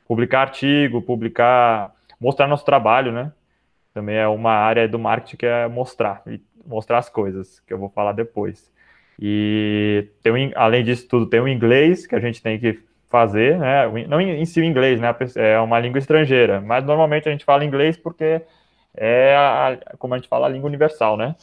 publicar 0.06 0.40
artigo, 0.40 1.02
publicar, 1.02 1.92
mostrar 2.20 2.46
nosso 2.46 2.64
trabalho, 2.64 3.12
né? 3.12 3.32
Também 3.92 4.16
é 4.16 4.26
uma 4.28 4.52
área 4.52 4.88
do 4.88 4.98
marketing 4.98 5.36
que 5.36 5.46
é 5.46 5.68
mostrar. 5.68 6.22
Mostrar 6.66 6.98
as 6.98 7.08
coisas, 7.08 7.60
que 7.60 7.72
eu 7.72 7.78
vou 7.78 7.88
falar 7.88 8.12
depois. 8.12 8.70
E 9.20 10.08
tem 10.22 10.32
um, 10.32 10.52
além 10.54 10.84
disso 10.84 11.08
tudo, 11.08 11.26
tem 11.26 11.40
o 11.40 11.48
inglês 11.48 12.06
que 12.06 12.14
a 12.14 12.20
gente 12.20 12.42
tem 12.42 12.58
que 12.58 12.80
fazer, 13.08 13.58
né? 13.58 14.06
Não 14.06 14.20
em 14.20 14.44
si 14.44 14.60
o 14.60 14.64
inglês, 14.64 15.00
né? 15.00 15.14
É 15.36 15.58
uma 15.58 15.80
língua 15.80 15.98
estrangeira, 15.98 16.60
mas 16.60 16.84
normalmente 16.84 17.28
a 17.28 17.32
gente 17.32 17.44
fala 17.44 17.64
inglês 17.64 17.96
porque 17.96 18.42
é, 18.94 19.34
a, 19.36 19.78
como 19.98 20.14
a 20.14 20.18
gente 20.18 20.28
fala, 20.28 20.46
a 20.46 20.50
língua 20.50 20.68
universal, 20.68 21.16
né? 21.16 21.34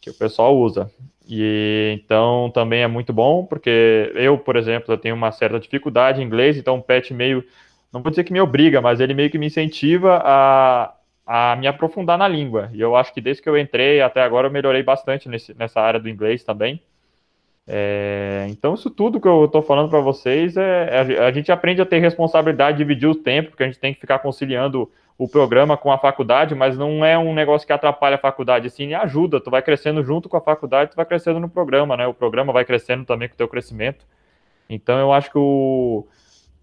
Que 0.00 0.10
o 0.10 0.14
pessoal 0.14 0.56
usa. 0.56 0.90
E 1.28 2.00
então 2.02 2.50
também 2.52 2.82
é 2.82 2.86
muito 2.88 3.12
bom, 3.12 3.44
porque 3.44 4.12
eu, 4.14 4.36
por 4.38 4.56
exemplo, 4.56 4.92
eu 4.92 4.98
tenho 4.98 5.14
uma 5.14 5.30
certa 5.30 5.60
dificuldade 5.60 6.20
em 6.20 6.24
inglês, 6.24 6.56
então 6.56 6.78
o 6.78 6.82
PET 6.82 7.14
meio, 7.14 7.44
não 7.92 8.02
vou 8.02 8.10
dizer 8.10 8.24
que 8.24 8.32
me 8.32 8.40
obriga, 8.40 8.80
mas 8.80 8.98
ele 8.98 9.14
meio 9.14 9.30
que 9.30 9.38
me 9.38 9.46
incentiva 9.46 10.20
a, 10.24 10.92
a 11.26 11.56
me 11.56 11.68
aprofundar 11.68 12.18
na 12.18 12.26
língua. 12.26 12.70
E 12.72 12.80
eu 12.80 12.96
acho 12.96 13.14
que 13.14 13.20
desde 13.20 13.42
que 13.42 13.48
eu 13.48 13.56
entrei 13.56 14.00
até 14.00 14.22
agora 14.22 14.48
eu 14.48 14.50
melhorei 14.50 14.82
bastante 14.82 15.28
nesse, 15.28 15.56
nessa 15.56 15.80
área 15.80 16.00
do 16.00 16.08
inglês 16.08 16.42
também. 16.42 16.82
É, 17.72 18.46
então, 18.48 18.74
isso 18.74 18.90
tudo 18.90 19.20
que 19.20 19.28
eu 19.28 19.44
estou 19.44 19.62
falando 19.62 19.88
para 19.88 20.00
vocês 20.00 20.56
é, 20.56 20.88
é, 20.90 21.24
a 21.24 21.30
gente 21.30 21.52
aprende 21.52 21.80
a 21.80 21.86
ter 21.86 22.00
responsabilidade, 22.00 22.78
dividir 22.78 23.08
o 23.08 23.14
tempo, 23.14 23.50
porque 23.50 23.62
a 23.62 23.66
gente 23.66 23.78
tem 23.78 23.94
que 23.94 24.00
ficar 24.00 24.18
conciliando 24.18 24.90
o 25.20 25.28
programa 25.28 25.76
com 25.76 25.92
a 25.92 25.98
faculdade, 25.98 26.54
mas 26.54 26.78
não 26.78 27.04
é 27.04 27.18
um 27.18 27.34
negócio 27.34 27.66
que 27.66 27.72
atrapalha 27.74 28.14
a 28.14 28.18
faculdade, 28.18 28.70
sim, 28.70 28.94
ajuda. 28.94 29.38
Tu 29.38 29.50
vai 29.50 29.60
crescendo 29.60 30.02
junto 30.02 30.30
com 30.30 30.36
a 30.38 30.40
faculdade, 30.40 30.92
tu 30.92 30.96
vai 30.96 31.04
crescendo 31.04 31.38
no 31.38 31.46
programa, 31.46 31.94
né? 31.94 32.06
O 32.06 32.14
programa 32.14 32.54
vai 32.54 32.64
crescendo 32.64 33.04
também 33.04 33.28
com 33.28 33.34
o 33.34 33.36
teu 33.36 33.46
crescimento. 33.46 34.06
Então, 34.66 34.98
eu 34.98 35.12
acho 35.12 35.30
que 35.30 35.36
o, 35.36 36.06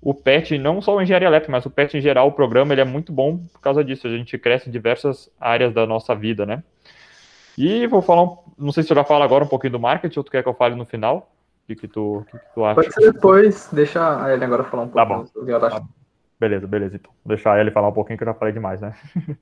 o 0.01 0.11
PET, 0.11 0.57
não 0.57 0.81
só 0.81 0.95
o 0.95 0.99
engenharia 0.99 1.27
elétrica, 1.27 1.51
mas 1.51 1.67
o 1.67 1.69
PET 1.69 1.99
em 1.99 2.01
geral, 2.01 2.29
o 2.29 2.31
programa, 2.31 2.73
ele 2.73 2.81
é 2.81 2.83
muito 2.83 3.13
bom 3.13 3.37
por 3.37 3.61
causa 3.61 3.83
disso. 3.83 4.07
A 4.07 4.17
gente 4.17 4.35
cresce 4.39 4.69
em 4.69 4.71
diversas 4.71 5.31
áreas 5.39 5.71
da 5.71 5.85
nossa 5.85 6.15
vida, 6.15 6.43
né? 6.43 6.63
E 7.55 7.85
vou 7.85 8.01
falar, 8.01 8.23
um, 8.23 8.37
não 8.57 8.71
sei 8.71 8.81
se 8.81 8.89
você 8.89 8.95
já 8.95 9.03
fala 9.03 9.23
agora 9.23 9.43
um 9.43 9.47
pouquinho 9.47 9.73
do 9.73 9.79
marketing 9.79 10.17
ou 10.17 10.23
tu 10.23 10.31
quer 10.31 10.41
que 10.41 10.49
eu 10.49 10.55
fale 10.55 10.73
no 10.73 10.83
final? 10.83 11.31
O 11.63 11.67
que, 11.67 11.75
que, 11.75 11.87
tu, 11.87 12.25
que, 12.31 12.39
que 12.39 12.53
tu 12.55 12.65
acha? 12.65 12.81
Pode 12.81 12.91
ser 12.91 13.13
depois, 13.13 13.69
deixa 13.71 14.23
a 14.23 14.33
Ellen 14.33 14.45
agora 14.45 14.63
falar 14.63 14.81
um 14.81 14.87
pouco. 14.87 14.97
Tá 14.97 15.05
bom. 15.05 15.87
Beleza, 16.39 16.67
beleza. 16.67 16.95
Então, 16.95 17.11
vou 17.23 17.35
deixar 17.35 17.53
a 17.53 17.59
Ellen 17.59 17.73
falar 17.73 17.89
um 17.89 17.93
pouquinho 17.93 18.17
que 18.17 18.23
eu 18.23 18.27
já 18.27 18.33
falei 18.33 18.53
demais, 18.53 18.81
né? 18.81 18.93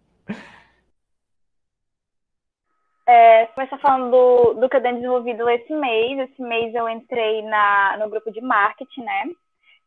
É, 3.07 3.45
começar 3.47 3.77
falando 3.77 4.09
do, 4.09 4.53
do 4.61 4.67
que 4.67 4.77
eu 4.77 4.81
tenho 4.81 4.95
desenvolvido 4.95 5.47
esse 5.47 5.71
mês. 5.75 6.27
Esse 6.27 6.41
mês 6.41 6.73
eu 6.73 6.89
entrei 6.89 7.43
na, 7.43 7.97
no 7.97 8.09
grupo 8.09 8.31
de 8.31 8.41
marketing, 8.41 9.01
né? 9.01 9.25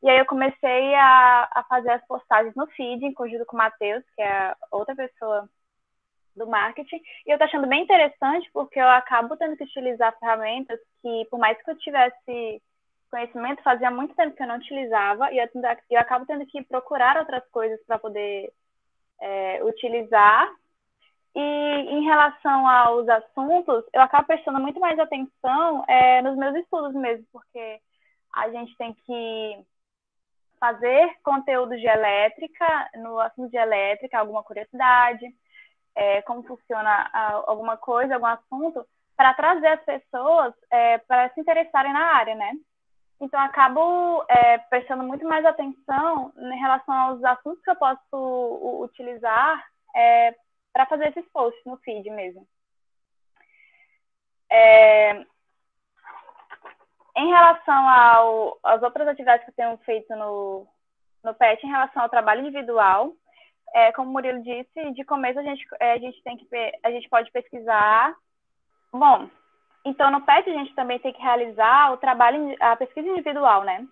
E 0.03 0.09
aí 0.09 0.19
eu 0.19 0.27
comecei 0.27 0.95
a, 0.95 1.49
a 1.53 1.65
fazer 1.69 1.91
as 1.91 2.07
postagens 2.07 2.55
no 2.55 2.69
feed, 2.69 3.05
em 3.05 3.12
conjunto 3.12 3.45
com 3.45 3.57
o 3.57 3.59
Matheus, 3.59 4.05
que 4.15 4.23
é 4.23 4.55
outra 4.71 4.95
pessoa 4.95 5.49
do 6.37 6.47
marketing. 6.47 7.00
E 7.27 7.31
eu 7.33 7.38
tô 7.38 7.45
achando 7.45 7.67
bem 7.67 7.83
interessante 7.83 8.49
porque 8.53 8.79
eu 8.79 8.88
acabo 8.88 9.37
tendo 9.37 9.57
que 9.57 9.65
utilizar 9.65 10.17
ferramentas 10.21 10.79
que, 11.03 11.27
por 11.29 11.41
mais 11.41 11.61
que 11.61 11.71
eu 11.71 11.79
tivesse 11.79 12.62
conhecimento, 13.11 13.62
fazia 13.62 13.91
muito 13.91 14.15
tempo 14.15 14.37
que 14.37 14.43
eu 14.43 14.47
não 14.47 14.57
utilizava 14.57 15.33
e 15.33 15.38
eu, 15.38 15.49
eu 15.91 16.00
acabo 16.00 16.27
tendo 16.27 16.47
que 16.47 16.62
procurar 16.65 17.17
outras 17.19 17.47
coisas 17.50 17.81
para 17.87 17.99
poder 17.99 18.53
é, 19.21 19.65
utilizar. 19.65 20.49
E 21.35 21.41
em 21.41 22.05
relação 22.05 22.69
aos 22.69 23.09
assuntos, 23.09 23.85
eu 23.93 24.00
acabo 24.00 24.27
prestando 24.27 24.61
muito 24.61 24.81
mais 24.81 24.99
atenção 24.99 25.85
é, 25.87 26.23
nos 26.23 26.37
meus 26.37 26.57
estudos 26.57 26.95
mesmo, 26.95 27.27
porque 27.33 27.81
a 28.35 28.50
gente 28.50 28.77
tem 28.77 28.95
que 28.95 29.67
fazer 30.59 31.15
conteúdo 31.23 31.77
de 31.77 31.87
elétrica, 31.87 32.91
no 32.97 33.21
assunto 33.21 33.50
de 33.50 33.57
elétrica, 33.57 34.19
alguma 34.19 34.43
curiosidade, 34.43 35.27
é, 35.95 36.23
como 36.23 36.43
funciona 36.43 37.11
alguma 37.47 37.77
coisa, 37.77 38.15
algum 38.15 38.27
assunto, 38.27 38.85
para 39.17 39.35
trazer 39.35 39.69
as 39.69 39.85
pessoas 39.85 40.55
é, 40.71 40.99
para 40.99 41.29
se 41.31 41.41
interessarem 41.41 41.93
na 41.93 42.17
área, 42.17 42.35
né? 42.35 42.53
Então, 43.21 43.41
acabo 43.41 44.25
é, 44.29 44.59
prestando 44.59 45.03
muito 45.03 45.27
mais 45.27 45.45
atenção 45.45 46.33
em 46.37 46.59
relação 46.59 46.95
aos 46.95 47.25
assuntos 47.25 47.63
que 47.63 47.71
eu 47.71 47.77
posso 47.77 48.81
utilizar 48.83 49.67
é, 49.95 50.35
para 50.73 50.87
fazer 50.87 51.09
esses 51.09 51.29
posts 51.33 51.65
no 51.65 51.77
feed 51.79 52.09
mesmo. 52.11 52.47
É, 54.51 55.27
em 57.17 57.29
relação 57.29 57.89
ao, 57.89 58.59
às 58.63 58.83
outras 58.83 59.09
atividades 59.09 59.45
que 59.45 59.51
eu 59.51 59.55
tenho 59.55 59.77
feito 59.79 60.15
no, 60.15 60.67
no 61.25 61.35
PET, 61.35 61.67
em 61.67 61.71
relação 61.71 62.03
ao 62.03 62.09
trabalho 62.09 62.43
individual, 62.43 63.13
é, 63.75 63.93
como 63.93 64.09
o 64.09 64.13
Murilo 64.13 64.43
disse, 64.43 64.93
de 64.93 65.05
começo 65.05 65.39
a 65.39 65.43
gente, 65.43 65.67
é, 65.81 65.93
a 65.93 65.99
gente 65.99 66.23
tem 66.23 66.37
que 66.37 66.47
a 66.83 66.91
gente 66.91 67.09
pode 67.09 67.31
pesquisar. 67.33 68.15
Bom, 68.93 69.29
então 69.85 70.11
no 70.11 70.21
PET 70.23 70.49
a 70.49 70.53
gente 70.53 70.75
também 70.75 70.99
tem 70.99 71.13
que 71.13 71.23
realizar 71.23 71.93
o 71.93 71.97
trabalho, 71.97 72.55
a 72.61 72.77
pesquisa 72.77 73.09
individual, 73.09 73.65
né? 73.65 73.87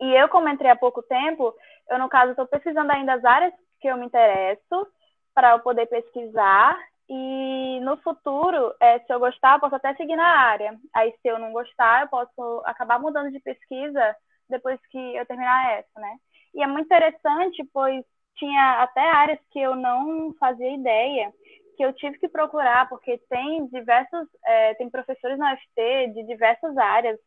E 0.00 0.12
eu, 0.14 0.28
como 0.28 0.48
entrei 0.48 0.70
há 0.70 0.76
pouco 0.76 1.02
tempo, 1.02 1.54
eu 1.90 1.98
no 1.98 2.08
caso 2.08 2.30
estou 2.30 2.46
pesquisando 2.46 2.90
ainda 2.90 3.14
as 3.14 3.24
áreas 3.24 3.52
que 3.80 3.88
eu 3.88 3.96
me 3.96 4.06
interesso 4.06 4.86
para 5.34 5.52
eu 5.52 5.60
poder 5.60 5.86
pesquisar 5.86 6.78
e 7.08 7.80
no 7.82 7.96
futuro, 7.98 8.74
é, 8.80 8.98
se 9.00 9.12
eu 9.12 9.18
gostar, 9.18 9.56
eu 9.56 9.60
posso 9.60 9.74
até 9.74 9.94
seguir 9.94 10.16
na 10.16 10.26
área. 10.26 10.78
Aí, 10.94 11.12
se 11.20 11.28
eu 11.28 11.38
não 11.38 11.52
gostar, 11.52 12.02
eu 12.02 12.08
posso 12.08 12.62
acabar 12.64 12.98
mudando 12.98 13.30
de 13.30 13.40
pesquisa 13.40 14.16
depois 14.48 14.80
que 14.90 15.16
eu 15.16 15.26
terminar 15.26 15.72
essa, 15.72 16.00
né? 16.00 16.16
E 16.54 16.62
é 16.62 16.66
muito 16.66 16.86
interessante, 16.86 17.62
pois 17.72 18.04
tinha 18.36 18.82
até 18.82 19.00
áreas 19.00 19.38
que 19.50 19.60
eu 19.60 19.76
não 19.76 20.34
fazia 20.40 20.72
ideia, 20.74 21.32
que 21.76 21.84
eu 21.84 21.92
tive 21.94 22.18
que 22.18 22.28
procurar, 22.28 22.88
porque 22.88 23.18
tem 23.28 23.66
diversos, 23.68 24.28
é, 24.44 24.74
tem 24.74 24.90
professores 24.90 25.38
na 25.38 25.54
UFT 25.54 26.12
de 26.14 26.26
diversas 26.26 26.76
áreas 26.76 27.18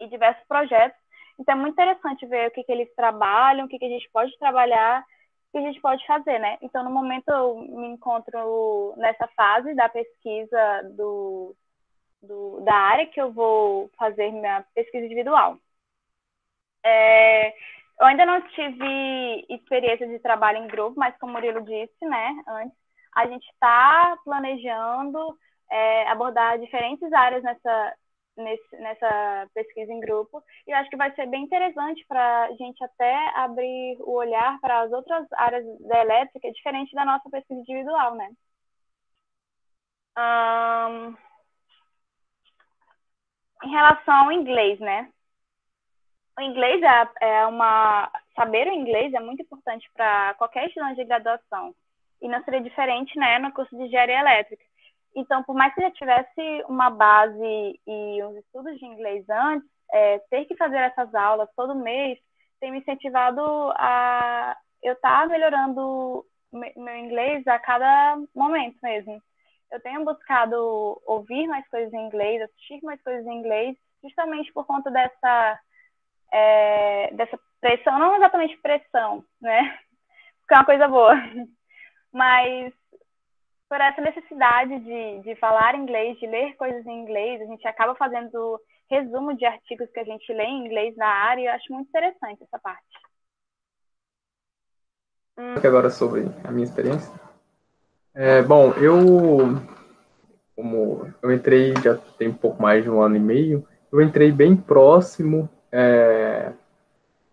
e 0.00 0.08
diversos 0.08 0.44
projetos. 0.46 0.98
Então 1.38 1.54
é 1.54 1.58
muito 1.58 1.74
interessante 1.74 2.26
ver 2.26 2.48
o 2.48 2.50
que, 2.50 2.64
que 2.64 2.72
eles 2.72 2.92
trabalham, 2.94 3.66
o 3.66 3.68
que, 3.68 3.78
que 3.78 3.84
a 3.84 3.88
gente 3.88 4.08
pode 4.12 4.36
trabalhar, 4.38 5.00
o 5.02 5.52
que 5.52 5.58
a 5.58 5.62
gente 5.62 5.80
pode 5.80 6.06
fazer, 6.06 6.38
né? 6.38 6.58
Então, 6.62 6.84
no 6.84 6.90
momento, 6.90 7.28
eu 7.28 7.56
me 7.58 7.88
encontro 7.88 8.94
nessa 8.96 9.26
fase 9.28 9.74
da 9.74 9.88
pesquisa 9.88 10.82
do, 10.96 11.56
do 12.22 12.60
da 12.62 12.74
área 12.74 13.06
que 13.06 13.20
eu 13.20 13.32
vou 13.32 13.90
fazer 13.98 14.30
minha 14.32 14.64
pesquisa 14.74 15.06
individual. 15.06 15.58
É, 16.84 17.48
eu 18.00 18.06
ainda 18.06 18.26
não 18.26 18.40
tive 18.48 19.46
experiência 19.48 20.06
de 20.06 20.18
trabalho 20.18 20.58
em 20.58 20.66
grupo, 20.68 20.98
mas 20.98 21.16
como 21.18 21.32
o 21.32 21.34
Murilo 21.34 21.62
disse, 21.62 22.04
né, 22.04 22.42
antes, 22.46 22.76
a 23.14 23.26
gente 23.26 23.44
está 23.50 24.16
planejando 24.24 25.38
é, 25.70 26.08
abordar 26.08 26.58
diferentes 26.58 27.12
áreas 27.12 27.42
nessa, 27.42 27.94
nesse, 28.36 28.76
nessa 28.76 29.48
pesquisa 29.54 29.92
em 29.92 30.00
grupo. 30.00 30.42
E 30.66 30.72
acho 30.72 30.90
que 30.90 30.96
vai 30.96 31.14
ser 31.14 31.26
bem 31.26 31.44
interessante 31.44 32.04
para 32.08 32.44
a 32.46 32.52
gente 32.52 32.82
até 32.84 33.28
abrir 33.36 33.96
o 34.00 34.12
olhar 34.12 34.58
para 34.60 34.80
as 34.82 34.92
outras 34.92 35.26
áreas 35.32 35.64
da 35.80 36.00
elétrica, 36.00 36.52
diferente 36.52 36.94
da 36.94 37.04
nossa 37.04 37.28
pesquisa 37.30 37.60
individual, 37.60 38.14
né? 38.14 38.30
Um, 40.16 41.16
em 43.64 43.70
relação 43.70 44.14
ao 44.14 44.32
inglês, 44.32 44.78
né? 44.80 45.10
o 46.36 46.42
inglês 46.42 46.82
é, 46.82 47.26
é 47.28 47.46
uma 47.46 48.10
saber 48.34 48.66
o 48.66 48.72
inglês 48.72 49.12
é 49.14 49.20
muito 49.20 49.42
importante 49.42 49.88
para 49.94 50.34
qualquer 50.34 50.66
estudante 50.66 50.96
de 50.96 51.04
graduação 51.04 51.74
e 52.20 52.28
não 52.28 52.42
seria 52.44 52.60
diferente 52.60 53.18
né 53.18 53.38
no 53.38 53.52
curso 53.52 53.76
de 53.76 53.84
engenharia 53.84 54.20
elétrica. 54.20 54.62
Então 55.14 55.42
por 55.42 55.54
mais 55.54 55.74
que 55.74 55.80
já 55.80 55.90
tivesse 55.90 56.64
uma 56.68 56.90
base 56.90 57.80
e 57.86 58.24
uns 58.24 58.36
estudos 58.36 58.78
de 58.78 58.84
inglês 58.84 59.24
antes 59.28 59.68
é, 59.92 60.18
ter 60.30 60.44
que 60.46 60.56
fazer 60.56 60.78
essas 60.78 61.14
aulas 61.14 61.48
todo 61.56 61.74
mês 61.74 62.18
tem 62.60 62.72
me 62.72 62.78
incentivado 62.78 63.42
a 63.76 64.56
eu 64.82 64.94
estar 64.94 65.22
tá 65.22 65.26
melhorando 65.26 66.24
meu 66.52 66.96
inglês 66.96 67.46
a 67.48 67.58
cada 67.58 68.16
momento 68.34 68.78
mesmo. 68.82 69.20
Eu 69.72 69.80
tenho 69.80 70.04
buscado 70.04 71.00
ouvir 71.04 71.48
mais 71.48 71.66
coisas 71.68 71.92
em 71.92 72.06
inglês 72.06 72.42
assistir 72.42 72.80
mais 72.82 73.02
coisas 73.02 73.26
em 73.26 73.38
inglês 73.38 73.76
justamente 74.02 74.52
por 74.52 74.66
conta 74.66 74.90
dessa 74.90 75.60
é, 76.32 77.10
dessa 77.12 77.38
pressão, 77.60 77.98
não 77.98 78.16
exatamente 78.16 78.56
pressão, 78.58 79.24
né? 79.40 79.78
Porque 80.40 80.54
é 80.54 80.58
uma 80.58 80.64
coisa 80.66 80.88
boa, 80.88 81.14
mas 82.14 82.72
por 83.68 83.80
essa 83.80 84.00
necessidade 84.00 84.78
de, 84.78 85.20
de 85.22 85.36
falar 85.36 85.74
inglês, 85.74 86.16
de 86.18 86.26
ler 86.26 86.54
coisas 86.56 86.86
em 86.86 87.02
inglês, 87.02 87.42
a 87.42 87.46
gente 87.46 87.66
acaba 87.66 87.94
fazendo 87.96 88.60
resumo 88.88 89.36
de 89.36 89.44
artigos 89.44 89.90
que 89.90 89.98
a 89.98 90.04
gente 90.04 90.32
lê 90.32 90.44
em 90.44 90.66
inglês 90.66 90.96
na 90.96 91.08
área 91.08 91.42
e 91.42 91.46
eu 91.46 91.52
acho 91.52 91.72
muito 91.72 91.88
interessante 91.88 92.42
essa 92.42 92.58
parte. 92.58 92.84
Hum. 95.36 95.54
Agora 95.56 95.90
sobre 95.90 96.26
a 96.44 96.52
minha 96.52 96.64
experiência. 96.64 97.12
É, 98.14 98.42
bom, 98.42 98.72
eu 98.74 99.60
como 100.54 101.12
eu 101.20 101.32
entrei 101.32 101.74
já 101.82 101.96
tem 102.16 102.28
um 102.28 102.34
pouco 102.34 102.62
mais 102.62 102.84
de 102.84 102.90
um 102.90 103.02
ano 103.02 103.16
e 103.16 103.20
meio, 103.20 103.66
eu 103.90 104.00
entrei 104.00 104.30
bem 104.30 104.54
próximo 104.54 105.48
é, 105.72 106.52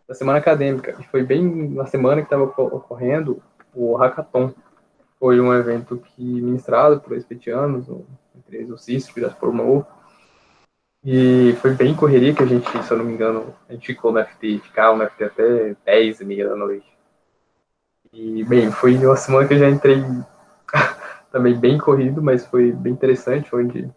da 0.08 0.16
semana 0.16 0.40
acadêmica. 0.40 0.98
Foi 1.12 1.24
bem 1.24 1.70
na 1.70 1.86
semana 1.86 2.22
que 2.22 2.26
estava 2.26 2.44
ocorrendo 2.44 3.44
o 3.74 3.96
Hackathon. 3.96 4.54
Foi 5.22 5.40
um 5.40 5.54
evento 5.54 5.98
que 5.98 6.24
ministrado 6.24 7.00
por 7.00 7.16
espetianos, 7.16 7.88
entre 8.36 8.58
eles 8.58 8.72
o 8.72 8.78
Cícero, 8.80 9.14
que 9.14 9.22
já 9.22 9.30
se 9.30 9.36
formou. 9.36 9.86
E 11.06 11.56
foi 11.62 11.76
bem 11.76 11.96
correria 11.96 12.34
que 12.34 12.42
a 12.42 12.48
gente, 12.48 12.68
se 12.84 12.92
eu 12.92 12.98
não 12.98 13.06
me 13.06 13.14
engano, 13.14 13.54
a 13.70 13.74
gente 13.74 13.86
ficou 13.86 14.12
no 14.12 14.20
FT, 14.20 14.58
ficava 14.64 14.98
no 14.98 15.08
FT 15.08 15.24
até 15.24 15.76
10 15.86 16.22
e 16.22 16.26
meia 16.26 16.50
da 16.50 16.56
noite. 16.56 16.92
E, 18.12 18.44
bem, 18.44 18.72
foi 18.72 18.98
uma 18.98 19.16
semana 19.16 19.48
que 19.48 19.54
eu 19.54 19.60
já 19.60 19.70
entrei 19.70 20.04
também 21.32 21.56
bem 21.56 21.78
corrido, 21.78 22.20
mas 22.20 22.48
foi 22.48 22.72
bem 22.72 22.94
interessante, 22.94 23.56
onde 23.56 23.88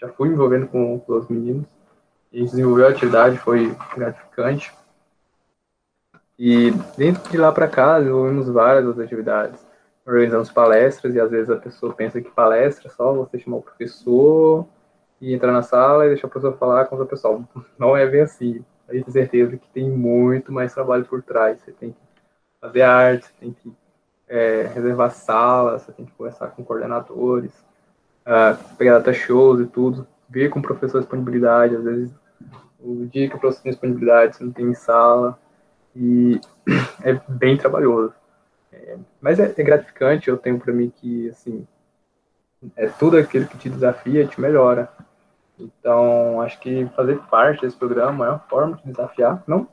já 0.00 0.08
fui 0.08 0.30
envolvendo 0.30 0.66
com, 0.66 0.98
com 0.98 1.12
os 1.14 1.28
meninos 1.28 1.64
a 2.32 2.36
gente 2.36 2.50
desenvolveu 2.50 2.86
a 2.86 2.90
atividade, 2.90 3.36
foi 3.38 3.76
gratificante. 3.94 4.72
E 6.38 6.70
dentro 6.96 7.30
de 7.30 7.36
lá 7.36 7.52
para 7.52 7.68
cá, 7.68 7.98
desenvolvemos 7.98 8.48
várias 8.48 8.86
outras 8.86 9.06
atividades. 9.06 9.71
Organizamos 10.04 10.50
palestras, 10.50 11.14
e 11.14 11.20
às 11.20 11.30
vezes 11.30 11.50
a 11.50 11.56
pessoa 11.56 11.92
pensa 11.94 12.20
que 12.20 12.30
palestra 12.30 12.88
só 12.90 13.12
você 13.12 13.38
chamar 13.38 13.58
o 13.58 13.62
professor 13.62 14.66
e 15.20 15.32
entrar 15.32 15.52
na 15.52 15.62
sala 15.62 16.04
e 16.04 16.08
deixar 16.08 16.26
o 16.26 16.30
professor 16.30 16.56
falar 16.58 16.86
com 16.86 16.96
o 16.96 17.06
pessoal. 17.06 17.42
Não 17.78 17.96
é 17.96 18.06
bem 18.06 18.22
assim. 18.22 18.64
A 18.88 18.92
tem 18.92 19.04
certeza 19.08 19.56
que 19.56 19.68
tem 19.68 19.88
muito 19.88 20.52
mais 20.52 20.74
trabalho 20.74 21.04
por 21.04 21.22
trás. 21.22 21.60
Você 21.60 21.72
tem 21.72 21.92
que 21.92 21.98
fazer 22.60 22.82
arte, 22.82 23.26
você 23.26 23.32
tem 23.40 23.52
que 23.52 23.72
é, 24.28 24.70
reservar 24.74 25.10
salas, 25.10 25.82
você 25.82 25.92
tem 25.92 26.04
que 26.04 26.12
conversar 26.12 26.48
com 26.48 26.64
coordenadores, 26.64 27.52
uh, 28.26 28.76
pegar 28.76 28.98
data 28.98 29.12
shows 29.12 29.60
e 29.60 29.66
tudo, 29.66 30.06
ver 30.28 30.48
com 30.48 30.58
o 30.58 30.62
professor 30.62 30.98
a 30.98 31.00
disponibilidade, 31.00 31.76
às 31.76 31.84
vezes 31.84 32.14
o 32.80 33.06
dia 33.06 33.28
que 33.28 33.36
o 33.36 33.38
professor 33.38 33.62
tem 33.62 33.72
disponibilidade, 33.72 34.36
você 34.36 34.44
não 34.44 34.52
tem 34.52 34.74
sala, 34.74 35.38
e 35.94 36.40
é 37.02 37.20
bem 37.28 37.56
trabalhoso. 37.56 38.14
É, 38.72 38.96
mas 39.20 39.38
é, 39.38 39.52
é, 39.56 39.62
gratificante, 39.62 40.28
eu 40.28 40.36
tenho 40.36 40.58
para 40.58 40.72
mim 40.72 40.90
que, 40.90 41.28
assim, 41.28 41.66
é 42.76 42.86
tudo 42.86 43.16
aquilo 43.18 43.46
que 43.46 43.58
te 43.58 43.68
desafia 43.68 44.26
te 44.26 44.40
melhora. 44.40 44.88
Então, 45.58 46.40
acho 46.40 46.58
que 46.60 46.86
fazer 46.96 47.18
parte 47.30 47.62
desse 47.62 47.76
programa 47.76 48.26
é 48.26 48.30
uma 48.30 48.38
forma 48.38 48.76
de 48.76 48.90
desafiar. 48.90 49.42
Não, 49.46 49.68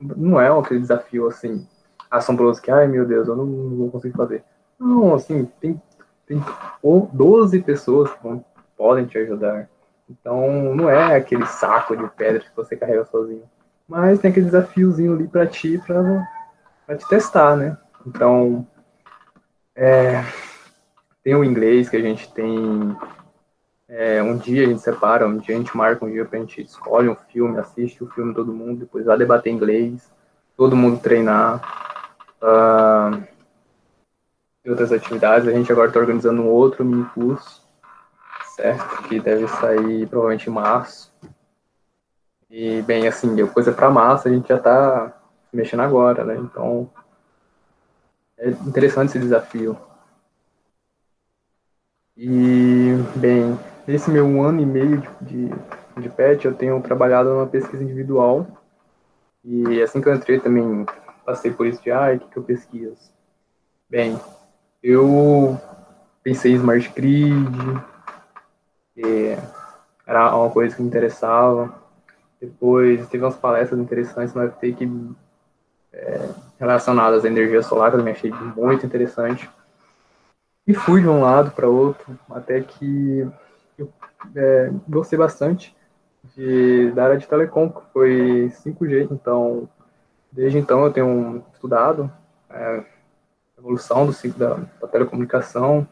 não 0.00 0.40
é 0.40 0.48
aquele 0.48 0.80
desafio 0.80 1.28
assim 1.28 1.66
assombroso 2.10 2.60
que, 2.60 2.70
ai 2.70 2.88
meu 2.88 3.06
Deus, 3.06 3.28
eu 3.28 3.36
não, 3.36 3.46
não 3.46 3.76
vou 3.76 3.90
conseguir 3.90 4.16
fazer. 4.16 4.42
Não, 4.78 5.14
assim, 5.14 5.44
tem, 5.60 5.80
tem 6.26 6.42
12 7.12 7.62
pessoas 7.62 8.12
que 8.12 8.22
vão, 8.22 8.44
podem 8.76 9.06
te 9.06 9.16
ajudar. 9.18 9.68
Então, 10.08 10.74
não 10.74 10.90
é 10.90 11.14
aquele 11.14 11.46
saco 11.46 11.96
de 11.96 12.08
pedra 12.08 12.40
que 12.40 12.56
você 12.56 12.76
carrega 12.76 13.04
sozinho. 13.04 13.44
Mas 13.86 14.18
tem 14.18 14.30
aquele 14.30 14.46
desafiozinho 14.46 15.14
ali 15.14 15.28
para 15.28 15.46
ti, 15.46 15.80
para 15.86 16.96
te 16.96 17.08
testar, 17.08 17.56
né? 17.56 17.76
Então, 18.06 18.66
é, 19.74 20.24
tem 21.22 21.34
o 21.34 21.44
inglês 21.44 21.88
que 21.88 21.96
a 21.96 22.00
gente 22.00 22.32
tem. 22.32 22.96
É, 23.88 24.22
um 24.22 24.36
dia 24.36 24.64
a 24.64 24.68
gente 24.68 24.80
separa, 24.80 25.26
um 25.26 25.38
dia 25.38 25.54
a 25.54 25.58
gente 25.58 25.76
marca 25.76 26.04
um 26.04 26.10
dia 26.10 26.24
pra 26.24 26.38
gente 26.38 26.62
escolhe 26.62 27.08
um 27.08 27.16
filme, 27.16 27.58
assiste 27.58 28.02
o 28.04 28.10
filme 28.10 28.34
todo 28.34 28.52
mundo, 28.52 28.80
depois 28.80 29.04
vai 29.04 29.18
debater 29.18 29.52
inglês, 29.52 30.12
todo 30.56 30.76
mundo 30.76 31.00
treinar. 31.00 31.60
Uh, 32.40 33.22
e 34.64 34.70
outras 34.70 34.92
atividades. 34.92 35.48
A 35.48 35.52
gente 35.52 35.70
agora 35.72 35.88
está 35.88 36.00
organizando 36.00 36.42
um 36.42 36.48
outro 36.48 36.84
mini 36.84 37.04
curso, 37.14 37.66
certo? 38.54 39.02
Que 39.04 39.20
deve 39.20 39.48
sair 39.48 40.06
provavelmente 40.06 40.48
em 40.48 40.52
março. 40.52 41.12
E, 42.50 42.82
bem, 42.82 43.06
assim, 43.06 43.46
coisa 43.46 43.72
para 43.72 43.90
março 43.90 44.28
a 44.28 44.30
gente 44.30 44.48
já 44.48 44.56
está 44.56 45.16
mexendo 45.52 45.80
agora, 45.80 46.24
né? 46.24 46.36
Então, 46.36 46.90
é 48.40 48.48
interessante 48.48 49.10
esse 49.10 49.18
desafio. 49.18 49.76
E, 52.16 52.94
bem, 53.16 53.58
nesse 53.86 54.10
meu 54.10 54.42
ano 54.42 54.60
e 54.60 54.66
meio 54.66 55.00
de, 55.20 55.48
de, 55.48 55.54
de 56.00 56.08
PET, 56.08 56.46
eu 56.46 56.54
tenho 56.54 56.80
trabalhado 56.82 57.30
numa 57.30 57.46
pesquisa 57.46 57.82
individual. 57.82 58.46
E 59.44 59.80
assim 59.82 60.00
que 60.00 60.08
eu 60.08 60.14
entrei 60.14 60.40
também 60.40 60.84
passei 61.24 61.52
por 61.52 61.66
isso 61.66 61.82
de, 61.82 61.90
ah, 61.90 62.12
o 62.14 62.18
que, 62.18 62.26
que 62.26 62.36
eu 62.36 62.42
pesquiso? 62.42 63.10
Bem, 63.88 64.18
eu 64.82 65.58
pensei 66.22 66.52
em 66.52 66.56
Smart 66.56 66.92
Grid, 66.94 67.80
era 70.06 70.36
uma 70.36 70.50
coisa 70.50 70.74
que 70.74 70.82
me 70.82 70.88
interessava. 70.88 71.72
Depois 72.40 73.06
teve 73.08 73.22
umas 73.22 73.36
palestras 73.36 73.78
interessantes 73.78 74.34
no 74.34 74.42
FT 74.42 74.72
que 74.72 75.10
é, 75.92 76.29
relacionadas 76.60 77.24
à 77.24 77.28
energia 77.28 77.62
solar, 77.62 77.90
também 77.90 78.12
achei 78.12 78.30
muito 78.30 78.84
interessante. 78.84 79.48
E 80.66 80.74
fui 80.74 81.00
de 81.00 81.08
um 81.08 81.22
lado 81.22 81.50
para 81.52 81.66
outro, 81.66 82.18
até 82.30 82.60
que 82.60 83.26
eu 83.78 83.90
é, 84.36 84.70
gostei 84.86 85.18
bastante 85.18 85.74
de, 86.36 86.90
da 86.92 87.04
área 87.04 87.16
de 87.16 87.26
telecom, 87.26 87.70
que 87.70 87.80
foi 87.94 88.52
5G. 88.62 89.08
Então, 89.10 89.66
desde 90.30 90.58
então 90.58 90.84
eu 90.84 90.92
tenho 90.92 91.42
estudado 91.54 92.12
é, 92.50 92.84
a 93.56 93.60
evolução 93.60 94.04
do 94.04 94.12
ciclo 94.12 94.38
da, 94.38 94.58
da 94.80 94.86
telecomunicação 94.86 95.88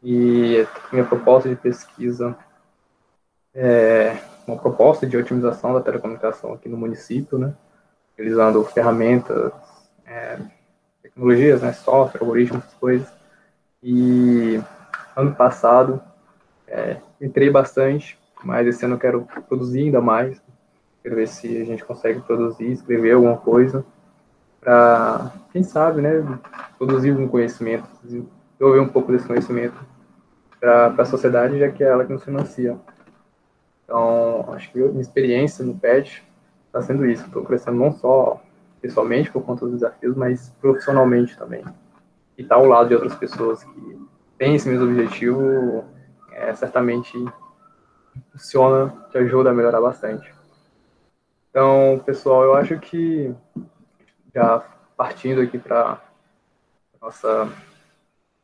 e 0.00 0.64
minha 0.92 1.04
proposta 1.04 1.48
de 1.48 1.56
pesquisa 1.56 2.36
é 3.52 4.16
uma 4.46 4.56
proposta 4.56 5.04
de 5.04 5.16
otimização 5.16 5.74
da 5.74 5.80
telecomunicação 5.80 6.52
aqui 6.52 6.68
no 6.68 6.76
município, 6.76 7.36
né? 7.36 7.52
Utilizando 8.14 8.62
ferramentas, 8.64 9.52
é, 10.08 10.38
tecnologias, 11.02 11.62
né? 11.62 11.72
Software, 11.72 12.20
algoritmos, 12.20 12.64
coisas 12.80 13.12
e 13.82 14.60
ano 15.14 15.34
passado 15.34 16.00
é, 16.66 16.96
entrei 17.20 17.50
bastante, 17.50 18.18
mas 18.42 18.66
esse 18.66 18.84
ano 18.84 18.94
eu 18.94 18.98
quero 18.98 19.28
produzir 19.48 19.84
ainda 19.84 20.00
mais. 20.00 20.40
Quero 21.02 21.16
ver 21.16 21.28
se 21.28 21.60
a 21.60 21.64
gente 21.64 21.84
consegue 21.84 22.20
produzir, 22.20 22.70
escrever 22.70 23.12
alguma 23.12 23.36
coisa 23.36 23.84
para, 24.60 25.32
quem 25.52 25.62
sabe, 25.62 26.02
né, 26.02 26.24
produzir 26.76 27.12
um 27.12 27.28
conhecimento, 27.28 27.88
desenvolver 28.02 28.80
um 28.80 28.88
pouco 28.88 29.12
desse 29.12 29.26
conhecimento 29.26 29.76
para 30.60 30.88
a 30.98 31.04
sociedade, 31.04 31.58
já 31.58 31.70
que 31.70 31.84
é 31.84 31.88
ela 31.88 32.04
que 32.04 32.12
nos 32.12 32.24
financia. 32.24 32.76
Então, 33.84 34.52
acho 34.52 34.70
que 34.70 34.78
minha 34.78 35.00
experiência 35.00 35.64
no 35.64 35.74
PET 35.74 36.22
está 36.66 36.82
sendo 36.82 37.06
isso. 37.06 37.24
Estou 37.24 37.44
crescendo 37.44 37.78
não 37.78 37.92
só 37.92 38.42
pessoalmente 38.80 39.30
por 39.30 39.42
conta 39.42 39.64
dos 39.64 39.74
desafios, 39.74 40.16
mas 40.16 40.54
profissionalmente 40.60 41.36
também 41.36 41.64
e 42.38 42.42
estar 42.42 42.54
tá 42.54 42.60
ao 42.60 42.66
lado 42.66 42.88
de 42.88 42.94
outras 42.94 43.16
pessoas 43.16 43.64
que 43.64 44.08
têm 44.38 44.54
esse 44.54 44.68
mesmo 44.68 44.84
objetivo, 44.84 45.84
é, 46.30 46.54
certamente 46.54 47.12
funciona, 48.30 48.94
te 49.10 49.18
ajuda 49.18 49.50
a 49.50 49.54
melhorar 49.54 49.80
bastante. 49.80 50.32
Então, 51.50 52.00
pessoal, 52.06 52.44
eu 52.44 52.54
acho 52.54 52.78
que 52.78 53.34
já 54.32 54.60
partindo 54.96 55.40
aqui 55.40 55.58
para 55.58 56.00
nossa 57.00 57.48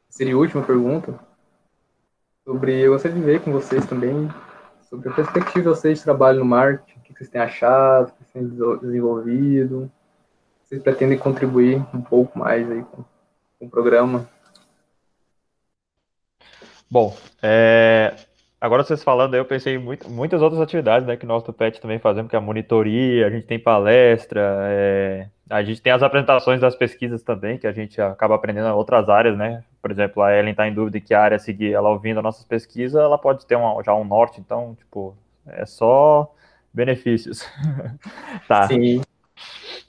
seria 0.08 0.36
última 0.36 0.62
pergunta 0.62 1.18
sobre 2.44 2.80
eu 2.80 2.92
gostaria 2.92 3.16
de 3.16 3.24
ver 3.24 3.42
com 3.42 3.52
vocês 3.52 3.84
também 3.86 4.28
sobre 4.82 5.08
a 5.08 5.12
perspectiva 5.12 5.60
de 5.60 5.68
vocês 5.68 5.98
de 5.98 6.04
trabalho 6.04 6.38
no 6.38 6.44
marketing, 6.44 6.98
o 6.98 7.02
que 7.02 7.12
vocês 7.12 7.28
têm 7.28 7.40
achado, 7.40 8.08
o 8.08 8.12
que 8.12 8.24
vocês 8.24 8.32
têm 8.32 8.78
desenvolvido, 8.78 9.90
vocês 10.74 10.82
pretendem 10.82 11.18
contribuir 11.18 11.76
um 11.94 12.00
pouco 12.00 12.38
mais 12.38 12.70
aí 12.70 12.82
com 12.82 13.04
com 13.64 13.66
o 13.66 13.70
programa? 13.70 14.28
Bom, 16.90 17.16
é, 17.42 18.14
agora 18.60 18.84
vocês 18.84 19.02
falando 19.02 19.34
aí, 19.34 19.40
eu 19.40 19.44
pensei 19.44 19.74
em 19.74 19.78
muito, 19.78 20.08
muitas 20.08 20.42
outras 20.42 20.60
atividades 20.60 21.06
né, 21.06 21.16
que 21.16 21.26
nós 21.26 21.42
do 21.42 21.52
PET 21.52 21.80
também 21.80 21.98
fazemos, 21.98 22.30
que 22.30 22.36
é 22.36 22.38
a 22.38 22.42
monitoria, 22.42 23.26
a 23.26 23.30
gente 23.30 23.46
tem 23.46 23.58
palestra, 23.58 24.40
é, 24.62 25.28
a 25.50 25.62
gente 25.62 25.82
tem 25.82 25.92
as 25.92 26.02
apresentações 26.02 26.60
das 26.60 26.76
pesquisas 26.76 27.22
também, 27.22 27.58
que 27.58 27.66
a 27.66 27.72
gente 27.72 28.00
acaba 28.00 28.34
aprendendo 28.34 28.68
em 28.68 28.72
outras 28.72 29.08
áreas, 29.08 29.36
né? 29.36 29.64
Por 29.82 29.90
exemplo, 29.90 30.22
a 30.22 30.36
Ellen 30.36 30.52
está 30.52 30.68
em 30.68 30.74
dúvida 30.74 31.00
que 31.00 31.14
área 31.14 31.38
seguir, 31.38 31.72
ela 31.72 31.90
ouvindo 31.90 32.18
as 32.18 32.24
nossas 32.24 32.44
pesquisas, 32.44 33.00
ela 33.00 33.18
pode 33.18 33.44
ter 33.46 33.56
uma, 33.56 33.82
já 33.82 33.94
um 33.94 34.04
norte, 34.04 34.40
então, 34.40 34.74
tipo, 34.78 35.16
é 35.46 35.66
só 35.66 36.32
benefícios. 36.72 37.48
tá. 38.46 38.68
Sim. 38.68 39.02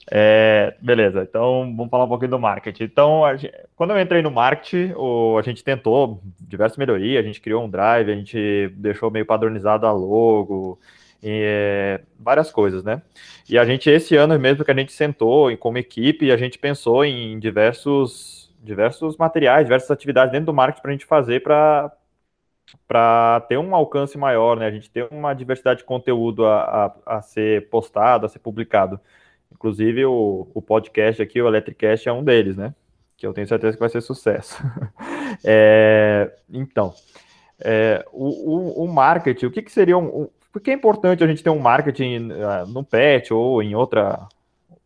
É, 0.08 0.76
beleza, 0.80 1.22
então 1.22 1.74
vamos 1.76 1.90
falar 1.90 2.04
um 2.04 2.08
pouquinho 2.08 2.30
do 2.30 2.38
marketing. 2.38 2.84
Então, 2.84 3.22
gente, 3.36 3.52
quando 3.74 3.90
eu 3.90 4.00
entrei 4.00 4.22
no 4.22 4.30
marketing, 4.30 4.92
o, 4.96 5.36
a 5.36 5.42
gente 5.42 5.64
tentou 5.64 6.22
diversas 6.40 6.78
melhorias, 6.78 7.24
a 7.24 7.26
gente 7.26 7.40
criou 7.40 7.64
um 7.64 7.68
drive, 7.68 8.12
a 8.12 8.14
gente 8.14 8.68
deixou 8.76 9.10
meio 9.10 9.26
padronizado 9.26 9.84
a 9.84 9.90
logo, 9.92 10.78
e, 11.22 11.40
é, 11.44 12.00
várias 12.20 12.52
coisas, 12.52 12.84
né? 12.84 13.02
E 13.48 13.58
a 13.58 13.64
gente, 13.64 13.90
esse 13.90 14.14
ano 14.16 14.38
mesmo 14.38 14.64
que 14.64 14.70
a 14.70 14.74
gente 14.76 14.92
sentou 14.92 15.56
como 15.58 15.78
equipe, 15.78 16.30
a 16.30 16.36
gente 16.36 16.56
pensou 16.58 17.04
em 17.04 17.38
diversos, 17.40 18.54
diversos 18.62 19.16
materiais, 19.16 19.64
diversas 19.64 19.90
atividades 19.90 20.30
dentro 20.32 20.46
do 20.46 20.54
marketing 20.54 20.82
para 20.82 20.90
a 20.90 20.94
gente 20.94 21.06
fazer 21.06 21.42
para 21.42 21.92
para 22.86 23.40
ter 23.48 23.58
um 23.58 23.74
alcance 23.74 24.18
maior, 24.18 24.56
né? 24.58 24.66
A 24.66 24.70
gente 24.70 24.90
ter 24.90 25.06
uma 25.10 25.34
diversidade 25.34 25.80
de 25.80 25.84
conteúdo 25.84 26.46
a, 26.46 26.86
a, 27.06 27.18
a 27.18 27.22
ser 27.22 27.68
postado, 27.70 28.26
a 28.26 28.28
ser 28.28 28.38
publicado. 28.40 29.00
Inclusive, 29.56 30.04
o, 30.04 30.46
o 30.54 30.60
podcast 30.60 31.22
aqui, 31.22 31.40
o 31.40 31.48
Electricast, 31.48 32.06
é 32.06 32.12
um 32.12 32.22
deles, 32.22 32.56
né? 32.56 32.74
Que 33.16 33.26
eu 33.26 33.32
tenho 33.32 33.48
certeza 33.48 33.72
que 33.72 33.80
vai 33.80 33.88
ser 33.88 34.02
sucesso. 34.02 34.62
é, 35.42 36.30
então, 36.52 36.92
é, 37.58 38.04
o, 38.12 38.26
o, 38.26 38.84
o, 38.84 38.88
marketing, 38.88 39.46
o 39.46 39.50
que, 39.50 39.62
que 39.62 39.72
seria 39.72 39.96
um. 39.96 40.28
Por 40.52 40.60
que 40.60 40.70
é 40.70 40.74
importante 40.74 41.24
a 41.24 41.26
gente 41.26 41.42
ter 41.42 41.50
um 41.50 41.58
marketing 41.58 42.30
uh, 42.32 42.66
no 42.68 42.84
PET 42.84 43.32
ou 43.32 43.62
em 43.62 43.74
outra, 43.74 44.26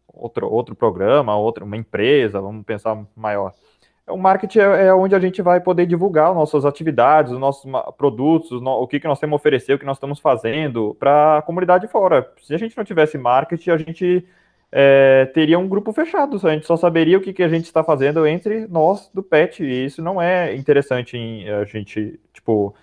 outro, 0.06 0.48
outro 0.48 0.74
programa, 0.74 1.36
outra, 1.36 1.64
uma 1.64 1.76
empresa, 1.76 2.40
vamos 2.40 2.64
pensar 2.64 2.96
maior? 3.16 3.52
O 4.08 4.16
marketing 4.16 4.60
é, 4.60 4.86
é 4.86 4.94
onde 4.94 5.14
a 5.16 5.20
gente 5.20 5.42
vai 5.42 5.60
poder 5.60 5.86
divulgar 5.86 6.32
nossas 6.32 6.64
atividades, 6.64 7.32
os 7.32 7.38
nossos 7.38 7.70
produtos, 7.96 8.52
o 8.52 8.86
que, 8.86 9.00
que 9.00 9.08
nós 9.08 9.18
temos 9.18 9.34
a 9.34 9.36
oferecer, 9.36 9.74
o 9.74 9.78
que 9.78 9.86
nós 9.86 9.96
estamos 9.96 10.20
fazendo 10.20 10.96
para 10.98 11.38
a 11.38 11.42
comunidade 11.42 11.88
fora. 11.88 12.32
Se 12.40 12.54
a 12.54 12.58
gente 12.58 12.76
não 12.76 12.84
tivesse 12.84 13.18
marketing, 13.18 13.70
a 13.70 13.76
gente 13.76 14.26
é, 14.72 15.26
teria 15.34 15.58
um 15.58 15.68
grupo 15.68 15.92
fechado, 15.92 16.40
a 16.46 16.52
gente 16.52 16.66
só 16.66 16.76
saberia 16.76 17.18
o 17.18 17.20
que, 17.20 17.32
que 17.32 17.42
a 17.42 17.48
gente 17.48 17.64
está 17.64 17.82
fazendo 17.82 18.26
entre 18.26 18.66
nós 18.68 19.10
do 19.12 19.22
PET, 19.22 19.64
e 19.64 19.84
isso 19.86 20.02
não 20.02 20.20
é 20.20 20.54
interessante 20.54 21.16
em 21.16 21.48
a 21.48 21.64
gente, 21.64 22.20
tipo, 22.32 22.74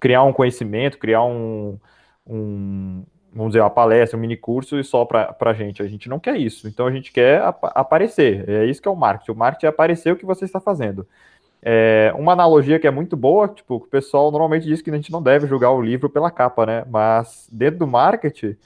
criar 0.00 0.22
um 0.22 0.32
conhecimento, 0.32 0.98
criar 0.98 1.24
um, 1.24 1.78
um 2.26 3.04
vamos 3.32 3.52
dizer, 3.52 3.60
uma 3.60 3.70
palestra, 3.70 4.16
um 4.16 4.20
mini 4.20 4.36
curso 4.36 4.78
e 4.78 4.84
só 4.84 5.04
para 5.04 5.36
a 5.40 5.52
gente. 5.52 5.82
A 5.82 5.86
gente 5.86 6.08
não 6.08 6.18
quer 6.18 6.36
isso. 6.36 6.66
Então 6.66 6.86
a 6.86 6.90
gente 6.90 7.12
quer 7.12 7.40
ap 7.40 7.64
aparecer. 7.74 8.48
É 8.48 8.64
isso 8.64 8.80
que 8.82 8.88
é 8.88 8.90
o 8.90 8.96
marketing. 8.96 9.32
O 9.32 9.36
marketing 9.36 9.66
é 9.66 9.68
aparecer 9.68 10.12
o 10.12 10.16
que 10.16 10.26
você 10.26 10.44
está 10.44 10.60
fazendo. 10.60 11.06
É, 11.62 12.12
uma 12.16 12.32
analogia 12.32 12.78
que 12.78 12.86
é 12.86 12.90
muito 12.90 13.16
boa, 13.16 13.48
tipo, 13.48 13.76
o 13.76 13.80
pessoal 13.80 14.30
normalmente 14.30 14.66
diz 14.66 14.80
que 14.80 14.90
a 14.90 14.94
gente 14.94 15.10
não 15.10 15.22
deve 15.22 15.46
julgar 15.46 15.72
o 15.72 15.82
livro 15.82 16.08
pela 16.08 16.30
capa, 16.30 16.64
né? 16.66 16.84
Mas 16.88 17.48
dentro 17.52 17.80
do 17.80 17.86
marketing, 17.86 18.56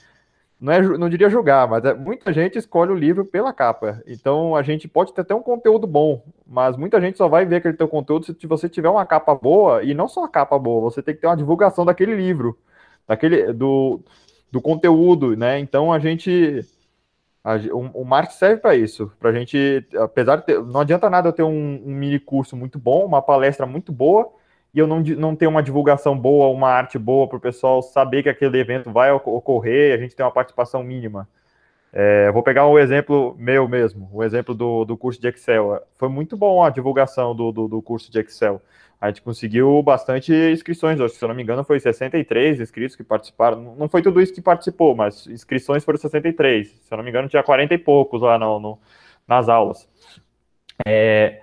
não, 0.63 0.71
é, 0.71 0.81
não 0.81 1.09
diria 1.09 1.29
julgar, 1.29 1.67
mas 1.67 1.83
é, 1.83 1.93
muita 1.93 2.31
gente 2.31 2.57
escolhe 2.57 2.89
o 2.89 2.95
livro 2.95 3.25
pela 3.25 3.51
capa. 3.51 4.01
Então 4.07 4.55
a 4.55 4.63
gente 4.63 4.87
pode 4.87 5.13
ter 5.13 5.19
até 5.19 5.35
um 5.35 5.41
conteúdo 5.41 5.85
bom, 5.85 6.23
mas 6.47 6.77
muita 6.77 7.01
gente 7.01 7.17
só 7.17 7.27
vai 7.27 7.45
ver 7.45 7.57
aquele 7.57 7.75
teu 7.75 7.85
conteúdo 7.85 8.25
se 8.27 8.47
você 8.47 8.69
tiver 8.69 8.87
uma 8.87 9.05
capa 9.05 9.35
boa, 9.35 9.83
e 9.83 9.93
não 9.93 10.07
só 10.07 10.23
a 10.23 10.29
capa 10.29 10.57
boa, 10.57 10.89
você 10.89 11.03
tem 11.03 11.13
que 11.13 11.19
ter 11.19 11.27
uma 11.27 11.35
divulgação 11.35 11.83
daquele 11.83 12.15
livro, 12.15 12.57
daquele 13.05 13.51
do, 13.51 13.99
do 14.49 14.61
conteúdo, 14.61 15.35
né? 15.35 15.59
Então 15.59 15.91
a 15.91 15.99
gente. 15.99 16.61
A, 17.43 17.55
o, 17.73 18.01
o 18.01 18.05
marketing 18.05 18.37
serve 18.37 18.61
para 18.61 18.73
isso, 18.73 19.11
para 19.19 19.31
a 19.31 19.33
gente, 19.33 19.85
apesar 19.97 20.37
de 20.37 20.45
ter, 20.45 20.63
não 20.63 20.79
adianta 20.79 21.09
nada 21.09 21.27
eu 21.27 21.33
ter 21.33 21.43
um, 21.43 21.83
um 21.85 21.91
mini 21.91 22.19
curso 22.21 22.55
muito 22.55 22.79
bom, 22.79 23.05
uma 23.05 23.21
palestra 23.21 23.65
muito 23.65 23.91
boa, 23.91 24.31
e 24.73 24.79
eu 24.79 24.87
não, 24.87 24.99
não 25.01 25.35
tenho 25.35 25.51
uma 25.51 25.61
divulgação 25.61 26.17
boa, 26.17 26.47
uma 26.47 26.69
arte 26.69 26.97
boa 26.97 27.27
para 27.27 27.37
o 27.37 27.41
pessoal 27.41 27.81
saber 27.81 28.23
que 28.23 28.29
aquele 28.29 28.59
evento 28.59 28.91
vai 28.91 29.11
ocorrer, 29.11 29.93
a 29.93 29.97
gente 29.97 30.15
tem 30.15 30.25
uma 30.25 30.31
participação 30.31 30.83
mínima. 30.83 31.27
É, 31.95 32.31
vou 32.31 32.41
pegar 32.41 32.67
um 32.67 32.79
exemplo 32.79 33.35
meu 33.37 33.67
mesmo, 33.67 34.09
o 34.11 34.17
um 34.19 34.23
exemplo 34.23 34.55
do, 34.55 34.83
do 34.83 34.97
curso 34.97 35.21
de 35.21 35.27
Excel. 35.27 35.79
Foi 35.95 36.09
muito 36.09 36.35
bom 36.35 36.63
a 36.63 36.71
divulgação 36.71 37.35
do, 37.35 37.51
do, 37.51 37.67
do, 37.67 37.81
curso 37.83 38.11
de 38.11 38.19
Excel. 38.19 38.59
A 38.99 39.09
gente 39.09 39.21
conseguiu 39.21 39.83
bastante 39.83 40.33
inscrições, 40.33 40.97
se 41.11 41.23
eu 41.23 41.27
não 41.27 41.35
me 41.35 41.43
engano, 41.43 41.63
foi 41.63 41.79
63 41.79 42.59
inscritos 42.59 42.95
que 42.95 43.03
participaram. 43.03 43.75
Não 43.77 43.87
foi 43.87 44.01
tudo 44.01 44.19
isso 44.21 44.33
que 44.33 44.41
participou, 44.41 44.95
mas 44.95 45.27
inscrições 45.27 45.83
foram 45.83 45.99
63. 45.99 46.67
Se 46.67 46.91
eu 46.91 46.97
não 46.97 47.03
me 47.03 47.11
engano, 47.11 47.29
tinha 47.29 47.43
40 47.43 47.73
e 47.75 47.77
poucos 47.77 48.21
lá 48.21 48.39
no, 48.39 48.59
no 48.59 48.79
nas 49.27 49.47
aulas. 49.47 49.87
É, 50.85 51.41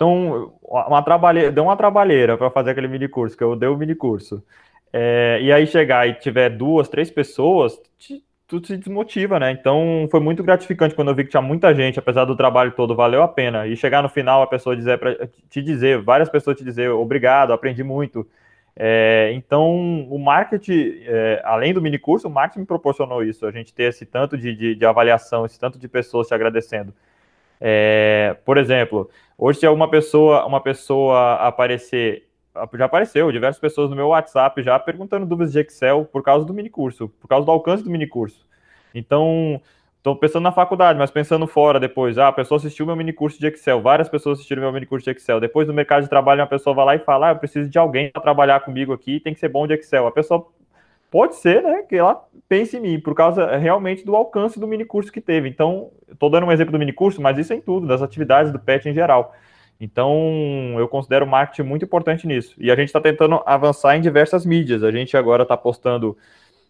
então, 0.00 0.54
uma 0.62 1.02
trabalheira, 1.02 1.52
deu 1.52 1.64
uma 1.64 1.76
trabalheira 1.76 2.38
para 2.38 2.50
fazer 2.50 2.70
aquele 2.70 2.88
mini 2.88 3.06
curso, 3.06 3.36
que 3.36 3.44
eu 3.44 3.54
dei 3.54 3.68
o 3.68 3.76
mini 3.76 3.94
curso. 3.94 4.42
É, 4.90 5.38
e 5.42 5.52
aí 5.52 5.66
chegar 5.66 6.08
e 6.08 6.14
tiver 6.14 6.48
duas, 6.48 6.88
três 6.88 7.10
pessoas, 7.10 7.78
te, 7.98 8.24
tudo 8.48 8.66
se 8.66 8.78
desmotiva, 8.78 9.38
né? 9.38 9.50
Então 9.50 10.08
foi 10.10 10.18
muito 10.18 10.42
gratificante 10.42 10.94
quando 10.94 11.08
eu 11.08 11.14
vi 11.14 11.24
que 11.24 11.30
tinha 11.30 11.42
muita 11.42 11.74
gente, 11.74 11.98
apesar 11.98 12.24
do 12.24 12.34
trabalho 12.34 12.72
todo, 12.72 12.96
valeu 12.96 13.22
a 13.22 13.28
pena. 13.28 13.66
E 13.66 13.76
chegar 13.76 14.02
no 14.02 14.08
final 14.08 14.40
a 14.40 14.46
pessoa 14.46 14.74
dizer 14.74 14.98
para 14.98 15.28
te 15.50 15.60
dizer, 15.60 16.00
várias 16.00 16.30
pessoas 16.30 16.56
te 16.56 16.64
dizer 16.64 16.88
obrigado, 16.90 17.52
aprendi 17.52 17.84
muito. 17.84 18.26
É, 18.74 19.32
então 19.34 20.08
o 20.10 20.18
marketing, 20.18 21.02
é, 21.04 21.42
além 21.44 21.74
do 21.74 21.82
mini 21.82 21.98
curso, 21.98 22.26
o 22.26 22.30
marketing 22.30 22.60
me 22.60 22.66
proporcionou 22.66 23.22
isso, 23.22 23.44
a 23.44 23.50
gente 23.50 23.74
ter 23.74 23.84
esse 23.90 24.06
tanto 24.06 24.38
de, 24.38 24.54
de, 24.56 24.74
de 24.74 24.86
avaliação, 24.86 25.44
esse 25.44 25.60
tanto 25.60 25.78
de 25.78 25.88
pessoas 25.88 26.26
te 26.26 26.32
agradecendo. 26.32 26.94
É, 27.60 28.36
por 28.44 28.56
exemplo, 28.56 29.10
hoje 29.36 29.60
se 29.60 29.68
uma 29.68 29.90
pessoa, 29.90 30.46
uma 30.46 30.60
pessoa 30.60 31.34
aparecer, 31.34 32.28
já 32.74 32.84
apareceu 32.86 33.30
diversas 33.30 33.60
pessoas 33.60 33.90
no 33.90 33.96
meu 33.96 34.08
WhatsApp 34.08 34.62
já 34.62 34.78
perguntando 34.78 35.26
dúvidas 35.26 35.52
de 35.52 35.60
Excel 35.60 36.04
por 36.06 36.22
causa 36.22 36.46
do 36.46 36.54
mini 36.54 36.70
curso, 36.70 37.08
por 37.20 37.28
causa 37.28 37.44
do 37.44 37.52
alcance 37.52 37.84
do 37.84 37.90
mini 37.90 38.06
curso. 38.06 38.46
Então, 38.94 39.60
estou 39.98 40.16
pensando 40.16 40.42
na 40.44 40.52
faculdade, 40.52 40.98
mas 40.98 41.10
pensando 41.10 41.46
fora 41.46 41.78
depois, 41.78 42.16
ah, 42.16 42.28
a 42.28 42.32
pessoa 42.32 42.56
assistiu 42.56 42.86
meu 42.86 42.96
mini 42.96 43.12
curso 43.12 43.38
de 43.38 43.46
Excel, 43.46 43.82
várias 43.82 44.08
pessoas 44.08 44.38
assistiram 44.38 44.62
meu 44.62 44.72
mini 44.72 44.86
curso 44.86 45.04
de 45.04 45.10
Excel. 45.10 45.38
Depois 45.38 45.68
no 45.68 45.74
mercado 45.74 46.02
de 46.02 46.08
trabalho, 46.08 46.40
uma 46.40 46.46
pessoa 46.46 46.74
vai 46.74 46.86
lá 46.86 46.96
e 46.96 46.98
fala, 47.00 47.28
ah, 47.28 47.32
eu 47.32 47.36
preciso 47.36 47.68
de 47.68 47.78
alguém 47.78 48.10
para 48.10 48.22
trabalhar 48.22 48.60
comigo 48.60 48.92
aqui, 48.92 49.20
tem 49.20 49.34
que 49.34 49.40
ser 49.40 49.48
bom 49.48 49.66
de 49.66 49.74
Excel. 49.74 50.06
A 50.06 50.12
pessoa 50.12 50.46
Pode 51.10 51.34
ser, 51.36 51.62
né, 51.62 51.82
que 51.82 51.96
ela 51.96 52.24
pense 52.48 52.76
em 52.76 52.80
mim, 52.80 53.00
por 53.00 53.14
causa 53.14 53.42
eh, 53.42 53.56
realmente 53.56 54.04
do 54.04 54.14
alcance 54.14 54.60
do 54.60 54.66
mini 54.66 54.84
curso 54.84 55.10
que 55.10 55.20
teve. 55.20 55.48
Então, 55.48 55.90
estou 56.10 56.30
dando 56.30 56.46
um 56.46 56.52
exemplo 56.52 56.70
do 56.72 56.78
mini 56.78 56.92
curso, 56.92 57.20
mas 57.20 57.36
isso 57.36 57.52
é 57.52 57.56
em 57.56 57.60
tudo, 57.60 57.86
das 57.86 58.00
atividades 58.00 58.52
do 58.52 58.60
PET 58.60 58.88
em 58.88 58.94
geral. 58.94 59.34
Então, 59.80 60.76
eu 60.78 60.86
considero 60.86 61.24
o 61.24 61.28
marketing 61.28 61.62
muito 61.68 61.84
importante 61.84 62.26
nisso. 62.26 62.54
E 62.58 62.70
a 62.70 62.76
gente 62.76 62.88
está 62.88 63.00
tentando 63.00 63.42
avançar 63.46 63.96
em 63.96 64.00
diversas 64.00 64.44
mídias. 64.44 64.84
A 64.84 64.90
gente 64.92 65.16
agora 65.16 65.42
está 65.42 65.56
postando, 65.56 66.16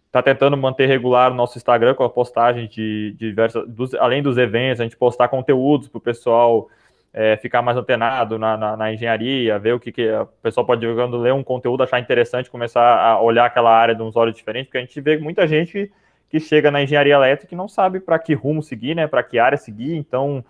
está 0.07 0.23
tentando 0.23 0.57
manter 0.57 0.87
regular 0.87 1.31
o 1.31 1.35
nosso 1.35 1.57
Instagram 1.57 1.93
com 1.93 2.03
a 2.03 2.09
postagem 2.09 2.67
de, 2.67 3.11
de 3.17 3.29
diversas, 3.29 3.67
dos, 3.67 3.93
além 3.95 4.23
dos 4.23 4.37
eventos, 4.37 4.79
a 4.79 4.83
gente 4.83 4.97
postar 4.97 5.27
conteúdos 5.27 5.87
para 5.87 5.97
o 5.97 6.01
pessoal 6.01 6.69
é, 7.13 7.35
ficar 7.37 7.61
mais 7.61 7.77
antenado 7.77 8.39
na, 8.39 8.55
na, 8.55 8.77
na, 8.77 8.93
engenharia, 8.93 9.59
ver 9.59 9.73
o 9.73 9.79
que, 9.79 9.91
que 9.91 10.07
a 10.09 10.25
pessoa 10.41 10.65
pode, 10.65 10.85
jogando, 10.85 11.17
ler 11.17 11.33
um 11.33 11.43
conteúdo, 11.43 11.83
achar 11.83 11.99
interessante, 11.99 12.49
começar 12.49 12.81
a 12.81 13.21
olhar 13.21 13.45
aquela 13.45 13.71
área 13.71 13.93
de 13.93 14.01
uns 14.01 14.15
olhos 14.15 14.35
diferentes, 14.35 14.67
porque 14.67 14.77
a 14.77 14.81
gente 14.81 15.01
vê 15.01 15.17
muita 15.17 15.45
gente 15.47 15.91
que 16.29 16.39
chega 16.39 16.71
na 16.71 16.81
engenharia 16.81 17.13
elétrica 17.13 17.53
e 17.53 17.57
não 17.57 17.67
sabe 17.67 17.99
para 17.99 18.17
que 18.17 18.33
rumo 18.33 18.63
seguir, 18.63 18.95
né, 18.95 19.07
para 19.07 19.23
que 19.23 19.37
área 19.37 19.57
seguir, 19.57 19.95
então 19.95 20.43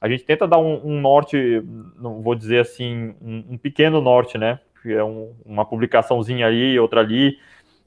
a 0.00 0.08
gente 0.08 0.24
tenta 0.24 0.48
dar 0.48 0.58
um, 0.58 0.80
um 0.84 1.00
norte, 1.00 1.62
não 1.98 2.22
vou 2.22 2.34
dizer 2.34 2.60
assim, 2.60 3.14
um, 3.20 3.44
um 3.50 3.58
pequeno 3.58 4.00
norte, 4.00 4.38
né, 4.38 4.58
que 4.82 4.92
é 4.92 5.04
um, 5.04 5.34
uma 5.44 5.66
publicaçãozinha 5.66 6.46
ali, 6.46 6.78
outra 6.78 7.00
ali, 7.00 7.38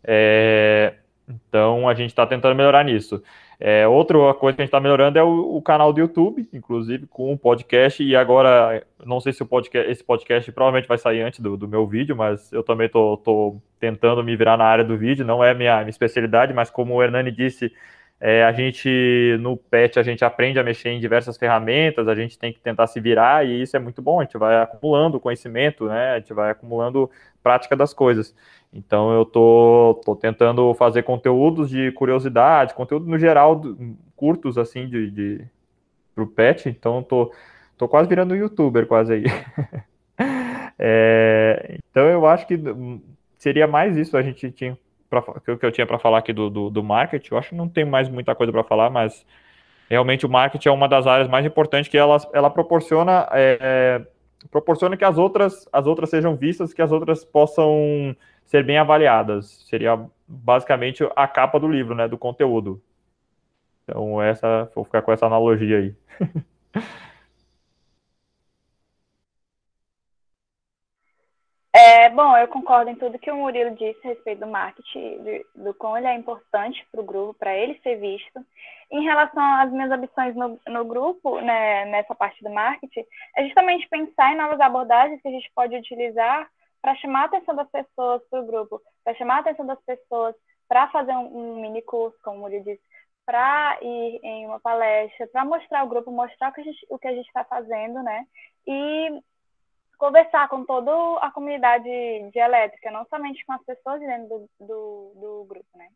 é, 0.03 0.93
então 1.27 1.89
a 1.89 1.95
gente 1.95 2.09
está 2.09 2.25
tentando 2.27 2.55
melhorar 2.55 2.83
nisso. 2.83 3.23
É, 3.61 3.85
outra 3.85 4.33
coisa 4.35 4.55
que 4.55 4.61
a 4.61 4.63
gente 4.63 4.69
está 4.69 4.79
melhorando 4.79 5.19
é 5.19 5.23
o, 5.23 5.57
o, 5.57 5.61
canal 5.61 5.91
do 5.91 5.99
YouTube, 5.99 6.47
inclusive 6.53 7.05
com 7.07 7.33
o 7.33 7.37
podcast. 7.37 8.01
E 8.01 8.15
agora, 8.15 8.85
não 9.05 9.19
sei 9.19 9.33
se 9.33 9.43
o 9.43 9.45
podcast, 9.45 9.91
esse 9.91 10.01
podcast 10.01 10.49
provavelmente 10.53 10.87
vai 10.87 10.97
sair 10.97 11.21
antes 11.21 11.41
do, 11.41 11.57
do 11.57 11.67
meu 11.67 11.85
vídeo, 11.85 12.15
mas 12.15 12.53
eu 12.53 12.63
também 12.63 12.87
estou 12.87 13.61
tentando 13.77 14.23
me 14.23 14.33
virar 14.37 14.55
na 14.55 14.63
área 14.63 14.85
do 14.85 14.97
vídeo. 14.97 15.25
Não 15.25 15.43
é 15.43 15.53
minha, 15.53 15.77
minha 15.79 15.89
especialidade, 15.89 16.53
mas 16.53 16.69
como 16.69 16.93
o 16.93 17.03
Hernani 17.03 17.31
disse, 17.31 17.69
é, 18.21 18.43
a 18.43 18.51
gente 18.53 19.37
no 19.39 19.57
PET 19.57 19.99
a 19.99 20.03
gente 20.03 20.23
aprende 20.25 20.59
a 20.59 20.63
mexer 20.63 20.89
em 20.89 20.99
diversas 20.99 21.37
ferramentas, 21.37 22.07
a 22.07 22.15
gente 22.15 22.37
tem 22.37 22.51
que 22.51 22.59
tentar 22.59 22.87
se 22.87 22.99
virar 22.99 23.45
e 23.45 23.61
isso 23.61 23.75
é 23.75 23.79
muito 23.79 24.01
bom. 24.01 24.21
A 24.21 24.23
gente 24.23 24.37
vai 24.37 24.61
acumulando 24.61 25.19
conhecimento, 25.19 25.85
né? 25.85 26.11
A 26.13 26.19
gente 26.19 26.33
vai 26.33 26.51
acumulando 26.51 27.09
prática 27.43 27.75
das 27.75 27.93
coisas. 27.93 28.33
Então 28.71 29.11
eu 29.11 29.25
tô, 29.25 29.99
tô 30.05 30.15
tentando 30.15 30.73
fazer 30.75 31.03
conteúdos 31.03 31.69
de 31.69 31.91
curiosidade, 31.93 32.73
conteúdo 32.73 33.07
no 33.07 33.17
geral 33.17 33.61
curtos 34.15 34.57
assim 34.57 34.87
de, 34.87 35.09
de 35.09 35.45
pro 36.13 36.27
pet. 36.27 36.69
Então 36.69 37.01
tô, 37.01 37.31
tô 37.77 37.87
quase 37.87 38.07
virando 38.07 38.35
youtuber 38.35 38.85
quase 38.85 39.13
aí. 39.13 39.23
é, 40.77 41.77
então 41.89 42.05
eu 42.07 42.25
acho 42.27 42.45
que 42.45 42.61
seria 43.37 43.65
mais 43.65 43.97
isso 43.97 44.15
a 44.15 44.21
gente 44.21 44.51
tinha 44.51 44.77
pra, 45.09 45.21
que 45.21 45.65
eu 45.65 45.71
tinha 45.71 45.87
para 45.87 45.97
falar 45.97 46.19
aqui 46.19 46.31
do, 46.31 46.49
do, 46.49 46.69
do, 46.69 46.83
marketing. 46.83 47.33
Eu 47.33 47.37
acho 47.39 47.49
que 47.49 47.55
não 47.55 47.67
tem 47.67 47.85
mais 47.85 48.07
muita 48.07 48.35
coisa 48.35 48.51
para 48.51 48.63
falar, 48.63 48.91
mas 48.91 49.25
realmente 49.89 50.25
o 50.25 50.29
marketing 50.29 50.69
é 50.69 50.71
uma 50.71 50.87
das 50.87 51.07
áreas 51.07 51.27
mais 51.27 51.45
importantes 51.45 51.89
que 51.89 51.97
ela, 51.97 52.17
ela 52.33 52.49
proporciona 52.51 53.27
é, 53.31 54.05
proporciona 54.51 54.95
que 54.95 55.03
as 55.03 55.17
outras 55.17 55.67
as 55.73 55.87
outras 55.87 56.11
sejam 56.11 56.35
vistas, 56.35 56.71
que 56.71 56.81
as 56.83 56.91
outras 56.91 57.25
possam 57.25 58.15
ser 58.49 58.63
bem 58.63 58.79
avaliadas. 58.79 59.63
Seria 59.69 59.97
basicamente 60.27 61.07
a 61.15 61.27
capa 61.27 61.59
do 61.59 61.67
livro, 61.67 61.95
né, 61.95 62.07
do 62.07 62.17
conteúdo. 62.17 62.81
Então, 63.83 64.21
essa, 64.21 64.69
vou 64.75 64.83
ficar 64.83 65.01
com 65.03 65.11
essa 65.11 65.27
analogia 65.27 65.77
aí. 65.77 65.95
É, 71.71 72.09
bom, 72.09 72.35
eu 72.35 72.47
concordo 72.47 72.89
em 72.89 72.95
tudo 72.95 73.19
que 73.19 73.31
o 73.31 73.35
Murilo 73.37 73.75
disse 73.75 73.99
a 74.03 74.09
respeito 74.09 74.39
do 74.39 74.47
marketing, 74.47 75.23
de, 75.23 75.45
do 75.55 75.73
quão 75.75 75.97
ele 75.97 76.07
é 76.07 76.15
importante 76.15 76.85
para 76.91 76.99
o 76.99 77.05
grupo, 77.05 77.35
para 77.35 77.55
ele 77.55 77.79
ser 77.81 77.95
visto. 77.95 78.45
Em 78.91 79.03
relação 79.03 79.41
às 79.41 79.71
minhas 79.71 79.91
ambições 79.91 80.35
no, 80.35 80.59
no 80.67 80.83
grupo, 80.83 81.39
né, 81.39 81.85
nessa 81.85 82.13
parte 82.15 82.43
do 82.43 82.49
marketing, 82.49 83.05
é 83.37 83.45
justamente 83.45 83.87
pensar 83.87 84.33
em 84.33 84.37
novas 84.37 84.59
abordagens 84.59 85.21
que 85.21 85.27
a 85.27 85.31
gente 85.31 85.49
pode 85.55 85.75
utilizar 85.75 86.49
para 86.81 86.95
chamar 86.95 87.23
a 87.23 87.25
atenção 87.25 87.55
das 87.55 87.69
pessoas 87.69 88.21
para 88.29 88.41
o 88.41 88.45
grupo, 88.45 88.81
para 89.03 89.15
chamar 89.15 89.37
a 89.37 89.39
atenção 89.39 89.65
das 89.65 89.81
pessoas 89.83 90.35
para 90.67 90.87
fazer 90.89 91.11
um, 91.13 91.55
um, 91.55 91.61
mini 91.61 91.81
curso, 91.81 92.17
como 92.23 92.47
ele 92.47 92.61
disse, 92.61 92.81
para 93.25 93.77
ir 93.81 94.19
em 94.23 94.45
uma 94.45 94.59
palestra, 94.59 95.27
para 95.27 95.43
mostrar 95.43 95.83
o 95.83 95.87
grupo, 95.87 96.11
mostrar 96.11 96.49
o 96.89 96.99
que 96.99 97.07
a 97.07 97.13
gente 97.13 97.27
está 97.27 97.43
fazendo, 97.43 98.01
né? 98.03 98.25
E 98.67 99.21
conversar 99.97 100.47
com 100.47 100.63
toda 100.65 100.91
a 101.19 101.31
comunidade 101.31 101.83
de 101.83 102.39
elétrica, 102.39 102.91
não 102.91 103.05
somente 103.07 103.45
com 103.45 103.53
as 103.53 103.63
pessoas 103.63 103.99
dentro 103.99 104.27
do, 104.59 104.65
do, 104.65 105.11
do 105.15 105.45
grupo, 105.45 105.77
né? 105.77 105.89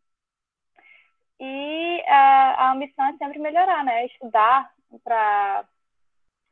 E 1.40 2.04
a, 2.06 2.66
a 2.66 2.72
ambição 2.72 3.04
é 3.06 3.16
sempre 3.16 3.38
melhorar, 3.38 3.84
né? 3.84 4.06
Estudar 4.06 4.72
para 5.02 5.64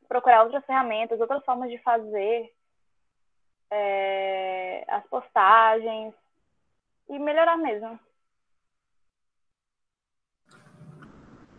procurar 0.07 0.43
outras 0.43 0.65
ferramentas, 0.65 1.19
outras 1.19 1.43
formas 1.45 1.69
de 1.69 1.77
fazer, 1.79 2.51
é, 3.71 4.83
as 4.87 5.05
postagens 5.07 6.13
e 7.09 7.19
melhorar 7.19 7.57
mesmo. 7.57 7.99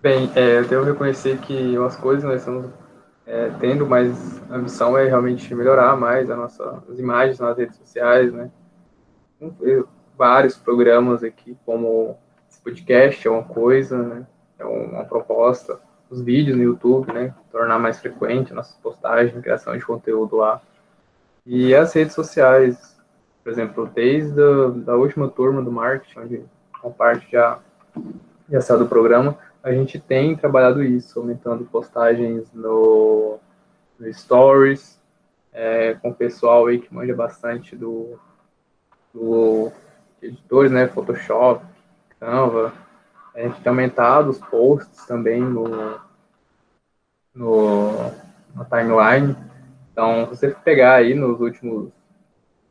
Bem, 0.01 0.31
é, 0.37 0.59
eu 0.59 0.69
devo 0.69 0.85
reconhecer 0.85 1.39
que 1.39 1.79
umas 1.79 1.97
coisas 1.97 2.25
nós 2.25 2.41
estamos 2.41 2.71
é, 3.27 3.49
tendo, 3.59 3.87
mais 3.87 4.43
ambição 4.51 4.99
é 4.99 5.07
realmente 5.07 5.55
melhorar 5.55 5.97
mais 5.97 6.31
a 6.31 6.37
nossa, 6.37 6.83
as 6.91 6.99
imagens 6.99 7.39
nas 7.41 7.57
redes 7.57 7.77
sociais, 7.77 8.33
né? 8.33 8.51
Vários 10.17 10.57
programas 10.57 11.25
aqui, 11.25 11.57
como 11.65 12.19
esse 12.49 12.61
podcast 12.61 13.27
é 13.27 13.31
uma 13.31 13.45
coisa, 13.45 13.97
né? 13.97 14.27
É 14.59 14.65
uma 14.65 15.05
proposta. 15.05 15.81
Os 16.11 16.21
vídeos 16.21 16.57
no 16.57 16.63
YouTube, 16.63 17.13
né? 17.13 17.35
Tornar 17.51 17.79
mais 17.79 17.99
frequente 17.99 18.53
nossas 18.53 18.77
postagens, 18.77 19.41
criação 19.43 19.77
de 19.77 19.85
conteúdo 19.85 20.37
lá. 20.37 20.61
E 21.47 21.75
as 21.75 21.93
redes 21.93 22.15
sociais, 22.15 22.97
por 23.43 23.53
exemplo, 23.53 23.91
desde 23.95 24.41
a 24.41 24.69
da 24.69 24.97
última 24.97 25.29
turma 25.29 25.63
do 25.63 25.71
marketing, 25.71 26.19
onde 26.19 26.45
uma 26.83 26.93
parte 26.93 27.31
já 27.31 27.59
já 28.49 28.61
saiu 28.61 28.81
do 28.81 28.87
programa, 28.87 29.39
a 29.63 29.73
gente 29.73 29.99
tem 29.99 30.37
trabalhado 30.37 30.83
isso, 30.83 31.19
aumentando 31.19 31.65
postagens 31.65 32.53
no, 32.53 33.39
no 33.99 34.13
Stories, 34.13 35.01
é, 35.53 35.95
com 35.95 36.11
o 36.11 36.15
pessoal 36.15 36.67
aí 36.67 36.79
que 36.79 36.93
manja 36.93 37.15
bastante 37.15 37.75
do, 37.75 38.19
do 39.13 39.73
editores, 40.21 40.71
né, 40.71 40.87
Photoshop, 40.89 41.65
Canva. 42.21 42.73
A 43.35 43.41
gente 43.41 43.61
tem 43.61 43.71
aumentado 43.71 44.31
os 44.31 44.39
posts 44.39 45.07
também 45.07 45.41
no, 45.41 45.99
no, 47.35 48.13
na 48.55 48.65
timeline. 48.65 49.37
Então, 49.95 50.27
se 50.27 50.31
você 50.31 50.49
pegar 50.51 50.95
aí 50.95 51.15
nos 51.15 51.41
últimos 51.41 51.93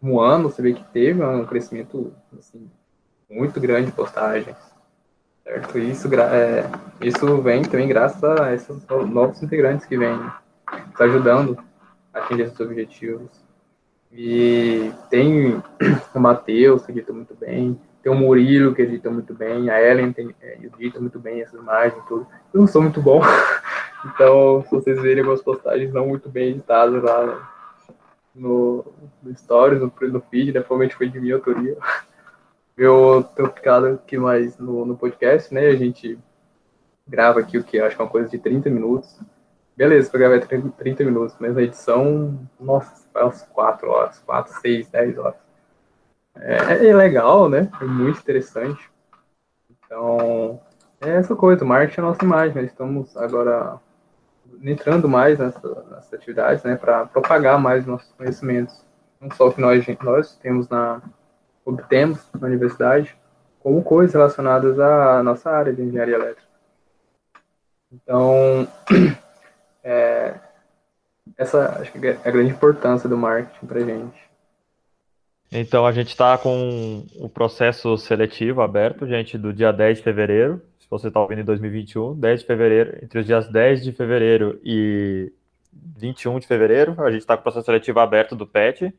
um 0.01 0.19
ano, 0.19 0.49
você 0.49 0.61
vê 0.61 0.73
que 0.73 0.83
teve 0.91 1.23
um 1.23 1.45
crescimento 1.45 2.13
assim, 2.37 2.69
muito 3.29 3.61
grande 3.61 3.85
de 3.85 3.93
postagens. 3.93 4.57
Certo? 5.41 5.79
Isso, 5.79 6.13
é, 6.15 6.69
isso 7.01 7.41
vem 7.41 7.61
também 7.61 7.87
graças 7.87 8.21
a 8.21 8.53
esses 8.53 8.85
novos 8.87 9.41
integrantes 9.41 9.85
que 9.85 9.97
vêm 9.97 10.19
tá 10.97 11.05
ajudando 11.05 11.57
a 12.13 12.19
atingir 12.19 12.43
esses 12.43 12.59
objetivos. 12.59 13.41
E 14.11 14.91
tem 15.09 15.63
o 16.13 16.19
Matheus, 16.19 16.85
que 16.85 16.91
edita 16.91 17.13
muito 17.13 17.33
bem, 17.33 17.79
tem 18.03 18.11
o 18.11 18.15
Murilo, 18.15 18.75
que 18.75 18.81
edita 18.81 19.09
muito 19.09 19.33
bem, 19.33 19.69
a 19.69 19.81
Ellen 19.81 20.11
tem, 20.11 20.35
é, 20.41 20.59
edita 20.61 20.99
muito 20.99 21.17
bem 21.17 21.41
essas 21.41 21.57
imagens 21.57 22.03
tudo. 22.09 22.27
Eu 22.53 22.59
não 22.59 22.67
sou 22.67 22.81
muito 22.81 23.01
bom, 23.01 23.21
então 24.05 24.63
se 24.63 24.71
vocês 24.71 25.01
verem 25.01 25.19
algumas 25.19 25.41
postagens 25.41 25.93
não 25.93 26.07
muito 26.07 26.29
bem 26.29 26.51
editadas 26.51 27.03
lá 27.03 27.49
no, 28.33 28.85
no 29.21 29.37
Stories, 29.37 29.81
no, 29.81 29.91
no 30.09 30.21
feed, 30.21 30.53
né, 30.53 30.59
provavelmente 30.59 30.95
foi 30.95 31.09
de 31.09 31.19
minha 31.19 31.35
autoria. 31.35 31.77
Eu 32.75 33.23
tenho 33.35 33.49
ficado 33.51 33.85
aqui 33.87 34.17
mais 34.17 34.57
no, 34.57 34.85
no 34.85 34.97
podcast, 34.97 35.53
né, 35.53 35.67
a 35.67 35.75
gente 35.75 36.17
grava 37.07 37.39
aqui 37.39 37.57
o 37.57 37.63
que 37.63 37.79
acho 37.79 37.95
que 37.95 38.01
é 38.01 38.05
uma 38.05 38.11
coisa 38.11 38.29
de 38.29 38.39
30 38.39 38.69
minutos, 38.69 39.19
Beleza, 39.75 40.09
para 40.09 40.19
gravar 40.19 40.39
30, 40.45 40.69
30 40.69 41.03
minutos, 41.03 41.35
mas 41.39 41.57
a 41.57 41.61
edição, 41.63 42.39
nossa, 42.59 43.07
vai 43.11 43.23
umas 43.23 43.41
4 43.41 43.89
horas, 43.89 44.19
4, 44.19 44.61
6, 44.61 44.87
10 44.87 45.17
horas. 45.17 45.35
É, 46.35 46.87
é, 46.87 46.95
legal, 46.95 47.49
né? 47.49 47.69
É 47.81 47.83
muito 47.83 48.19
interessante. 48.19 48.87
Então, 49.71 50.61
é 51.01 51.09
essa 51.09 51.35
coisa, 51.35 51.63
o 51.63 51.67
marketing 51.67 52.01
é 52.01 52.03
a 52.03 52.07
nossa 52.07 52.23
imagem. 52.23 52.55
Nós 52.55 52.65
estamos 52.71 53.17
agora 53.17 53.79
entrando 54.71 55.09
mais 55.09 55.39
nessa, 55.39 55.83
nessas 55.89 56.13
atividades, 56.13 56.63
né, 56.63 56.75
para 56.75 57.05
propagar 57.05 57.59
mais 57.59 57.85
nossos 57.85 58.11
conhecimentos. 58.13 58.83
Não 59.19 59.29
só 59.31 59.47
o 59.47 59.53
que 59.53 59.61
nós, 59.61 59.85
nós 60.01 60.35
temos 60.37 60.67
na, 60.69 61.01
obtemos 61.65 62.19
na 62.39 62.47
universidade, 62.47 63.15
como 63.59 63.83
coisas 63.83 64.13
relacionadas 64.13 64.79
à 64.79 65.23
nossa 65.23 65.49
área 65.49 65.73
de 65.73 65.81
engenharia 65.81 66.15
elétrica. 66.15 66.47
Então, 67.91 68.67
é, 69.83 70.33
essa 71.37 71.79
acho 71.79 71.91
que 71.91 72.07
é 72.07 72.19
a 72.25 72.31
grande 72.31 72.51
importância 72.51 73.07
do 73.07 73.17
marketing 73.17 73.65
para 73.65 73.79
gente. 73.79 74.32
Então, 75.55 75.85
a 75.85 75.91
gente 75.91 76.07
está 76.07 76.35
com 76.35 77.05
o 77.15 77.29
processo 77.29 77.95
seletivo 77.95 78.63
aberto, 78.63 79.05
gente, 79.05 79.37
do 79.37 79.53
dia 79.53 79.71
10 79.71 79.99
de 79.99 80.03
fevereiro, 80.03 80.59
se 80.79 80.87
você 80.89 81.09
está 81.09 81.21
ouvindo 81.21 81.41
em 81.41 81.45
2021, 81.45 82.15
10 82.19 82.39
de 82.39 82.47
fevereiro, 82.47 82.97
entre 83.03 83.19
os 83.19 83.25
dias 83.27 83.47
10 83.47 83.83
de 83.83 83.91
fevereiro 83.91 84.59
e 84.63 85.31
21 85.71 86.39
de 86.39 86.47
fevereiro, 86.47 86.95
a 87.03 87.11
gente 87.11 87.21
está 87.21 87.37
com 87.37 87.41
o 87.41 87.43
processo 87.43 87.67
seletivo 87.67 87.99
aberto 87.99 88.35
do 88.35 88.47
PET. 88.47 88.91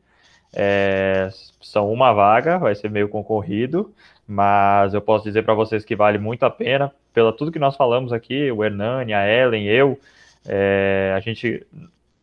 É, 0.55 1.29
são 1.61 1.93
uma 1.93 2.12
vaga, 2.12 2.57
vai 2.57 2.77
ser 2.77 2.88
meio 2.88 3.09
concorrido, 3.09 3.93
mas 4.25 4.95
eu 4.95 5.01
posso 5.01 5.25
dizer 5.25 5.43
para 5.43 5.55
vocês 5.55 5.85
que 5.85 5.97
vale 5.97 6.19
muito 6.19 6.45
a 6.45 6.51
pena, 6.51 6.93
pela 7.12 7.33
tudo 7.33 7.51
que 7.51 7.59
nós 7.59 7.75
falamos 7.75 8.12
aqui, 8.12 8.53
o 8.53 8.62
Hernani, 8.62 9.12
a 9.12 9.29
Ellen, 9.29 9.67
eu, 9.67 9.99
é, 10.47 11.12
a 11.17 11.19
gente, 11.19 11.67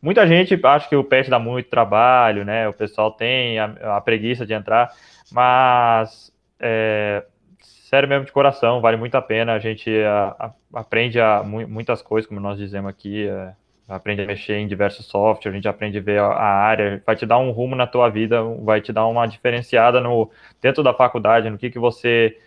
muita 0.02 0.28
gente 0.28 0.60
acha 0.64 0.90
que 0.90 0.96
o 0.96 1.04
PET 1.04 1.30
dá 1.30 1.40
muito 1.40 1.70
trabalho, 1.70 2.44
né? 2.44 2.68
O 2.68 2.74
pessoal 2.74 3.12
tem 3.12 3.60
a, 3.60 3.98
a 3.98 4.02
preguiça 4.02 4.46
de 4.46 4.54
entrar, 4.54 4.92
mas 5.32 6.34
é, 6.60 7.24
sério 7.62 8.08
mesmo 8.08 8.26
de 8.26 8.32
coração, 8.32 8.82
vale 8.82 8.98
muito 8.98 9.16
a 9.16 9.22
pena. 9.22 9.54
A 9.54 9.60
gente 9.60 9.90
a, 10.04 10.36
a, 10.74 10.80
aprende 10.80 11.20
a, 11.20 11.44
muitas 11.44 12.02
coisas, 12.02 12.28
como 12.28 12.40
nós 12.40 12.58
dizemos 12.58 12.90
aqui, 12.90 13.28
é, 13.28 13.54
aprende 13.88 14.22
a 14.22 14.26
mexer 14.26 14.58
em 14.58 14.68
diversos 14.68 15.06
softwares, 15.06 15.54
a 15.54 15.56
gente 15.56 15.68
aprende 15.68 15.98
a 15.98 16.02
ver 16.02 16.20
a, 16.20 16.34
área, 16.34 17.04
vai 17.06 17.16
te 17.16 17.26
dar 17.26 17.38
um 17.38 17.52
rumo 17.52 17.76
na 17.76 17.86
tua 17.86 18.10
vida, 18.10 18.42
vai 18.64 18.82
te 18.82 18.94
dar 18.94 19.06
uma 19.08 19.26
diferenciada 19.26 20.00
no 20.00 20.32
dentro 20.62 20.82
da 20.82 20.94
faculdade, 20.94 21.50
no 21.50 21.58
que, 21.58 21.70
que 21.70 21.80
você 21.80 22.38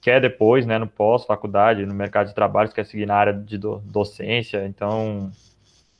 quer 0.00 0.20
depois, 0.20 0.66
né, 0.66 0.78
no 0.78 0.86
pós-faculdade, 0.86 1.86
no 1.86 1.94
mercado 1.94 2.28
de 2.28 2.34
trabalho, 2.34 2.70
quer 2.72 2.84
seguir 2.84 3.06
na 3.06 3.14
área 3.14 3.32
de 3.32 3.58
do, 3.58 3.78
docência. 3.78 4.64
Então, 4.66 5.30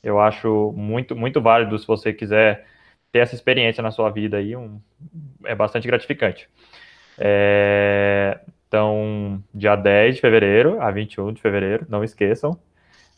eu 0.03 0.21
acho 0.21 0.73
muito, 0.77 1.15
muito 1.15 1.41
válido 1.41 1.79
se 1.79 1.87
você 1.87 2.13
quiser 2.13 2.67
ter 3.13 3.21
essa 3.21 3.35
experiência 3.35 3.83
na 3.83 3.91
sua 3.91 4.11
vida 4.11 4.39
aí, 4.39 4.57
um, 4.57 4.81
é 5.45 5.55
bastante 5.55 5.87
gratificante. 5.87 6.49
É, 7.19 8.41
então, 8.67 9.43
dia 9.55 9.77
10 9.77 10.17
de 10.17 10.21
fevereiro 10.21 10.81
a 10.81 10.91
21 10.91 11.33
de 11.33 11.43
fevereiro, 11.43 11.87
não 11.89 12.03
esqueçam. 12.03 12.59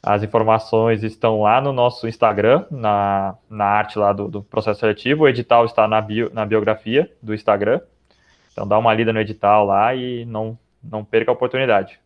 As 0.02 0.22
informações 0.22 1.02
estão 1.02 1.40
lá 1.40 1.60
no 1.60 1.72
nosso 1.72 2.06
Instagram, 2.06 2.66
na, 2.70 3.36
na 3.48 3.64
arte 3.64 3.98
lá 3.98 4.12
do, 4.12 4.28
do 4.28 4.42
processo 4.42 4.80
seletivo. 4.80 5.24
O 5.24 5.28
edital 5.28 5.64
está 5.64 5.88
na, 5.88 6.00
bio, 6.00 6.30
na 6.34 6.44
biografia 6.44 7.10
do 7.22 7.32
Instagram. 7.32 7.80
Então, 8.52 8.68
dá 8.68 8.78
uma 8.78 8.92
lida 8.92 9.12
no 9.12 9.20
edital 9.20 9.64
lá 9.64 9.94
e 9.94 10.26
não, 10.26 10.58
não 10.82 11.04
perca 11.04 11.30
a 11.30 11.34
oportunidade. 11.34 11.98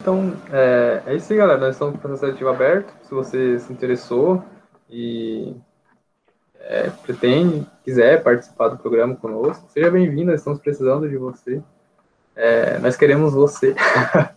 Então, 0.00 0.32
é, 0.52 1.02
é 1.06 1.14
isso 1.16 1.32
aí, 1.32 1.38
galera. 1.38 1.60
Nós 1.60 1.74
estamos 1.74 1.92
com 1.92 1.98
o 1.98 2.00
processo 2.00 2.26
seletivo 2.26 2.50
aberto. 2.50 2.94
Se 3.02 3.12
você 3.12 3.58
se 3.58 3.72
interessou 3.72 4.42
e 4.88 5.56
é, 6.60 6.88
pretende, 7.02 7.66
quiser 7.84 8.22
participar 8.22 8.68
do 8.68 8.78
programa 8.78 9.16
conosco, 9.16 9.68
seja 9.68 9.90
bem-vindo. 9.90 10.30
Nós 10.30 10.40
estamos 10.40 10.60
precisando 10.60 11.08
de 11.08 11.16
você. 11.16 11.62
É, 12.36 12.78
nós 12.78 12.96
queremos 12.96 13.34
você. 13.34 13.74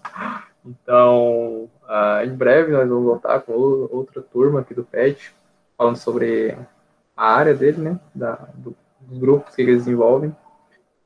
então, 0.66 1.70
uh, 1.84 2.26
em 2.26 2.36
breve 2.36 2.72
nós 2.72 2.90
vamos 2.90 3.06
voltar 3.06 3.40
com 3.42 3.54
outra 3.54 4.22
turma 4.22 4.62
aqui 4.62 4.74
do 4.74 4.84
PET, 4.84 5.34
falando 5.78 5.98
sobre 5.98 6.58
a 7.16 7.36
área 7.36 7.54
dele, 7.54 7.78
né? 7.78 8.00
Da, 8.16 8.34
do, 8.56 8.76
dos 9.00 9.20
grupos 9.20 9.56
que 9.56 9.62
eles 9.62 9.86
desenvolvem. 9.86 10.36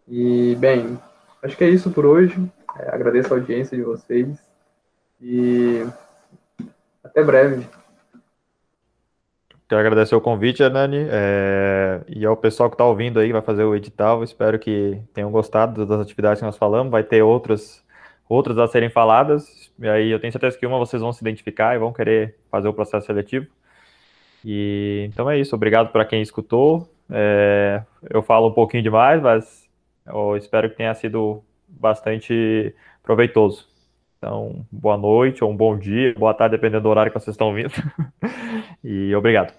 E, 0.07 0.55
bem, 0.55 0.97
Acho 1.45 1.55
que 1.55 1.63
é 1.63 1.69
isso 1.69 1.91
por 1.91 2.07
hoje. 2.07 2.35
É, 2.79 2.89
agradeço 2.89 3.31
a 3.31 3.37
audiência 3.37 3.77
de 3.77 3.83
vocês 3.83 4.27
e 5.25 5.87
até 7.03 7.23
breve. 7.23 7.67
Quero 9.67 9.81
agradecer 9.81 10.15
o 10.15 10.21
convite, 10.21 10.61
Hernani, 10.61 11.07
é, 11.09 12.01
e 12.07 12.23
ao 12.23 12.37
pessoal 12.37 12.69
que 12.69 12.75
está 12.75 12.85
ouvindo 12.85 13.19
aí, 13.19 13.31
vai 13.31 13.41
fazer 13.41 13.63
o 13.63 13.75
edital. 13.75 14.23
Espero 14.23 14.59
que 14.59 15.01
tenham 15.11 15.31
gostado 15.31 15.87
das 15.87 15.99
atividades 15.99 16.39
que 16.39 16.45
nós 16.45 16.55
falamos. 16.55 16.91
Vai 16.91 17.03
ter 17.03 17.23
outras, 17.23 17.83
outras 18.29 18.59
a 18.59 18.67
serem 18.67 18.91
faladas, 18.91 19.71
e 19.79 19.87
aí 19.89 20.11
eu 20.11 20.19
tenho 20.19 20.31
certeza 20.31 20.55
que 20.55 20.67
uma 20.67 20.77
vocês 20.77 21.01
vão 21.01 21.11
se 21.11 21.23
identificar 21.23 21.75
e 21.75 21.79
vão 21.79 21.91
querer 21.91 22.37
fazer 22.51 22.67
o 22.67 22.73
processo 22.73 23.07
seletivo. 23.07 23.47
E 24.43 25.09
então 25.09 25.27
é 25.27 25.39
isso. 25.39 25.55
Obrigado 25.55 25.91
para 25.91 26.05
quem 26.05 26.21
escutou. 26.21 26.87
É, 27.09 27.81
eu 28.07 28.21
falo 28.21 28.49
um 28.49 28.53
pouquinho 28.53 28.83
demais, 28.83 29.19
mas 29.19 29.67
eu 30.05 30.37
espero 30.37 30.69
que 30.69 30.77
tenha 30.77 30.93
sido 30.93 31.43
bastante 31.67 32.75
proveitoso. 33.01 33.74
Então, 34.17 34.65
boa 34.71 34.97
noite, 34.97 35.43
ou 35.43 35.51
um 35.51 35.55
bom 35.55 35.77
dia, 35.77 36.13
boa 36.15 36.33
tarde, 36.33 36.55
dependendo 36.55 36.83
do 36.83 36.89
horário 36.89 37.11
que 37.11 37.19
vocês 37.19 37.33
estão 37.33 37.53
vindo. 37.53 37.73
e 38.83 39.15
obrigado. 39.15 39.53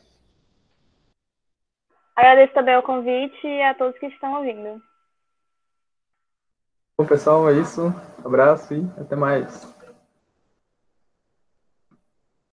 Agradeço 2.17 2.55
também 2.55 2.77
o 2.77 2.83
convite 2.83 3.47
e 3.47 3.63
a 3.63 3.75
todos 3.75 3.99
que 3.99 4.07
estão 4.07 4.35
ouvindo. 4.35 4.81
Bom, 6.99 7.07
pessoal, 7.07 7.49
é 7.51 7.53
isso. 7.53 7.95
Um 8.25 8.27
abraço 8.27 8.75
e 8.75 9.01
até 9.01 9.15
mais. 9.15 9.76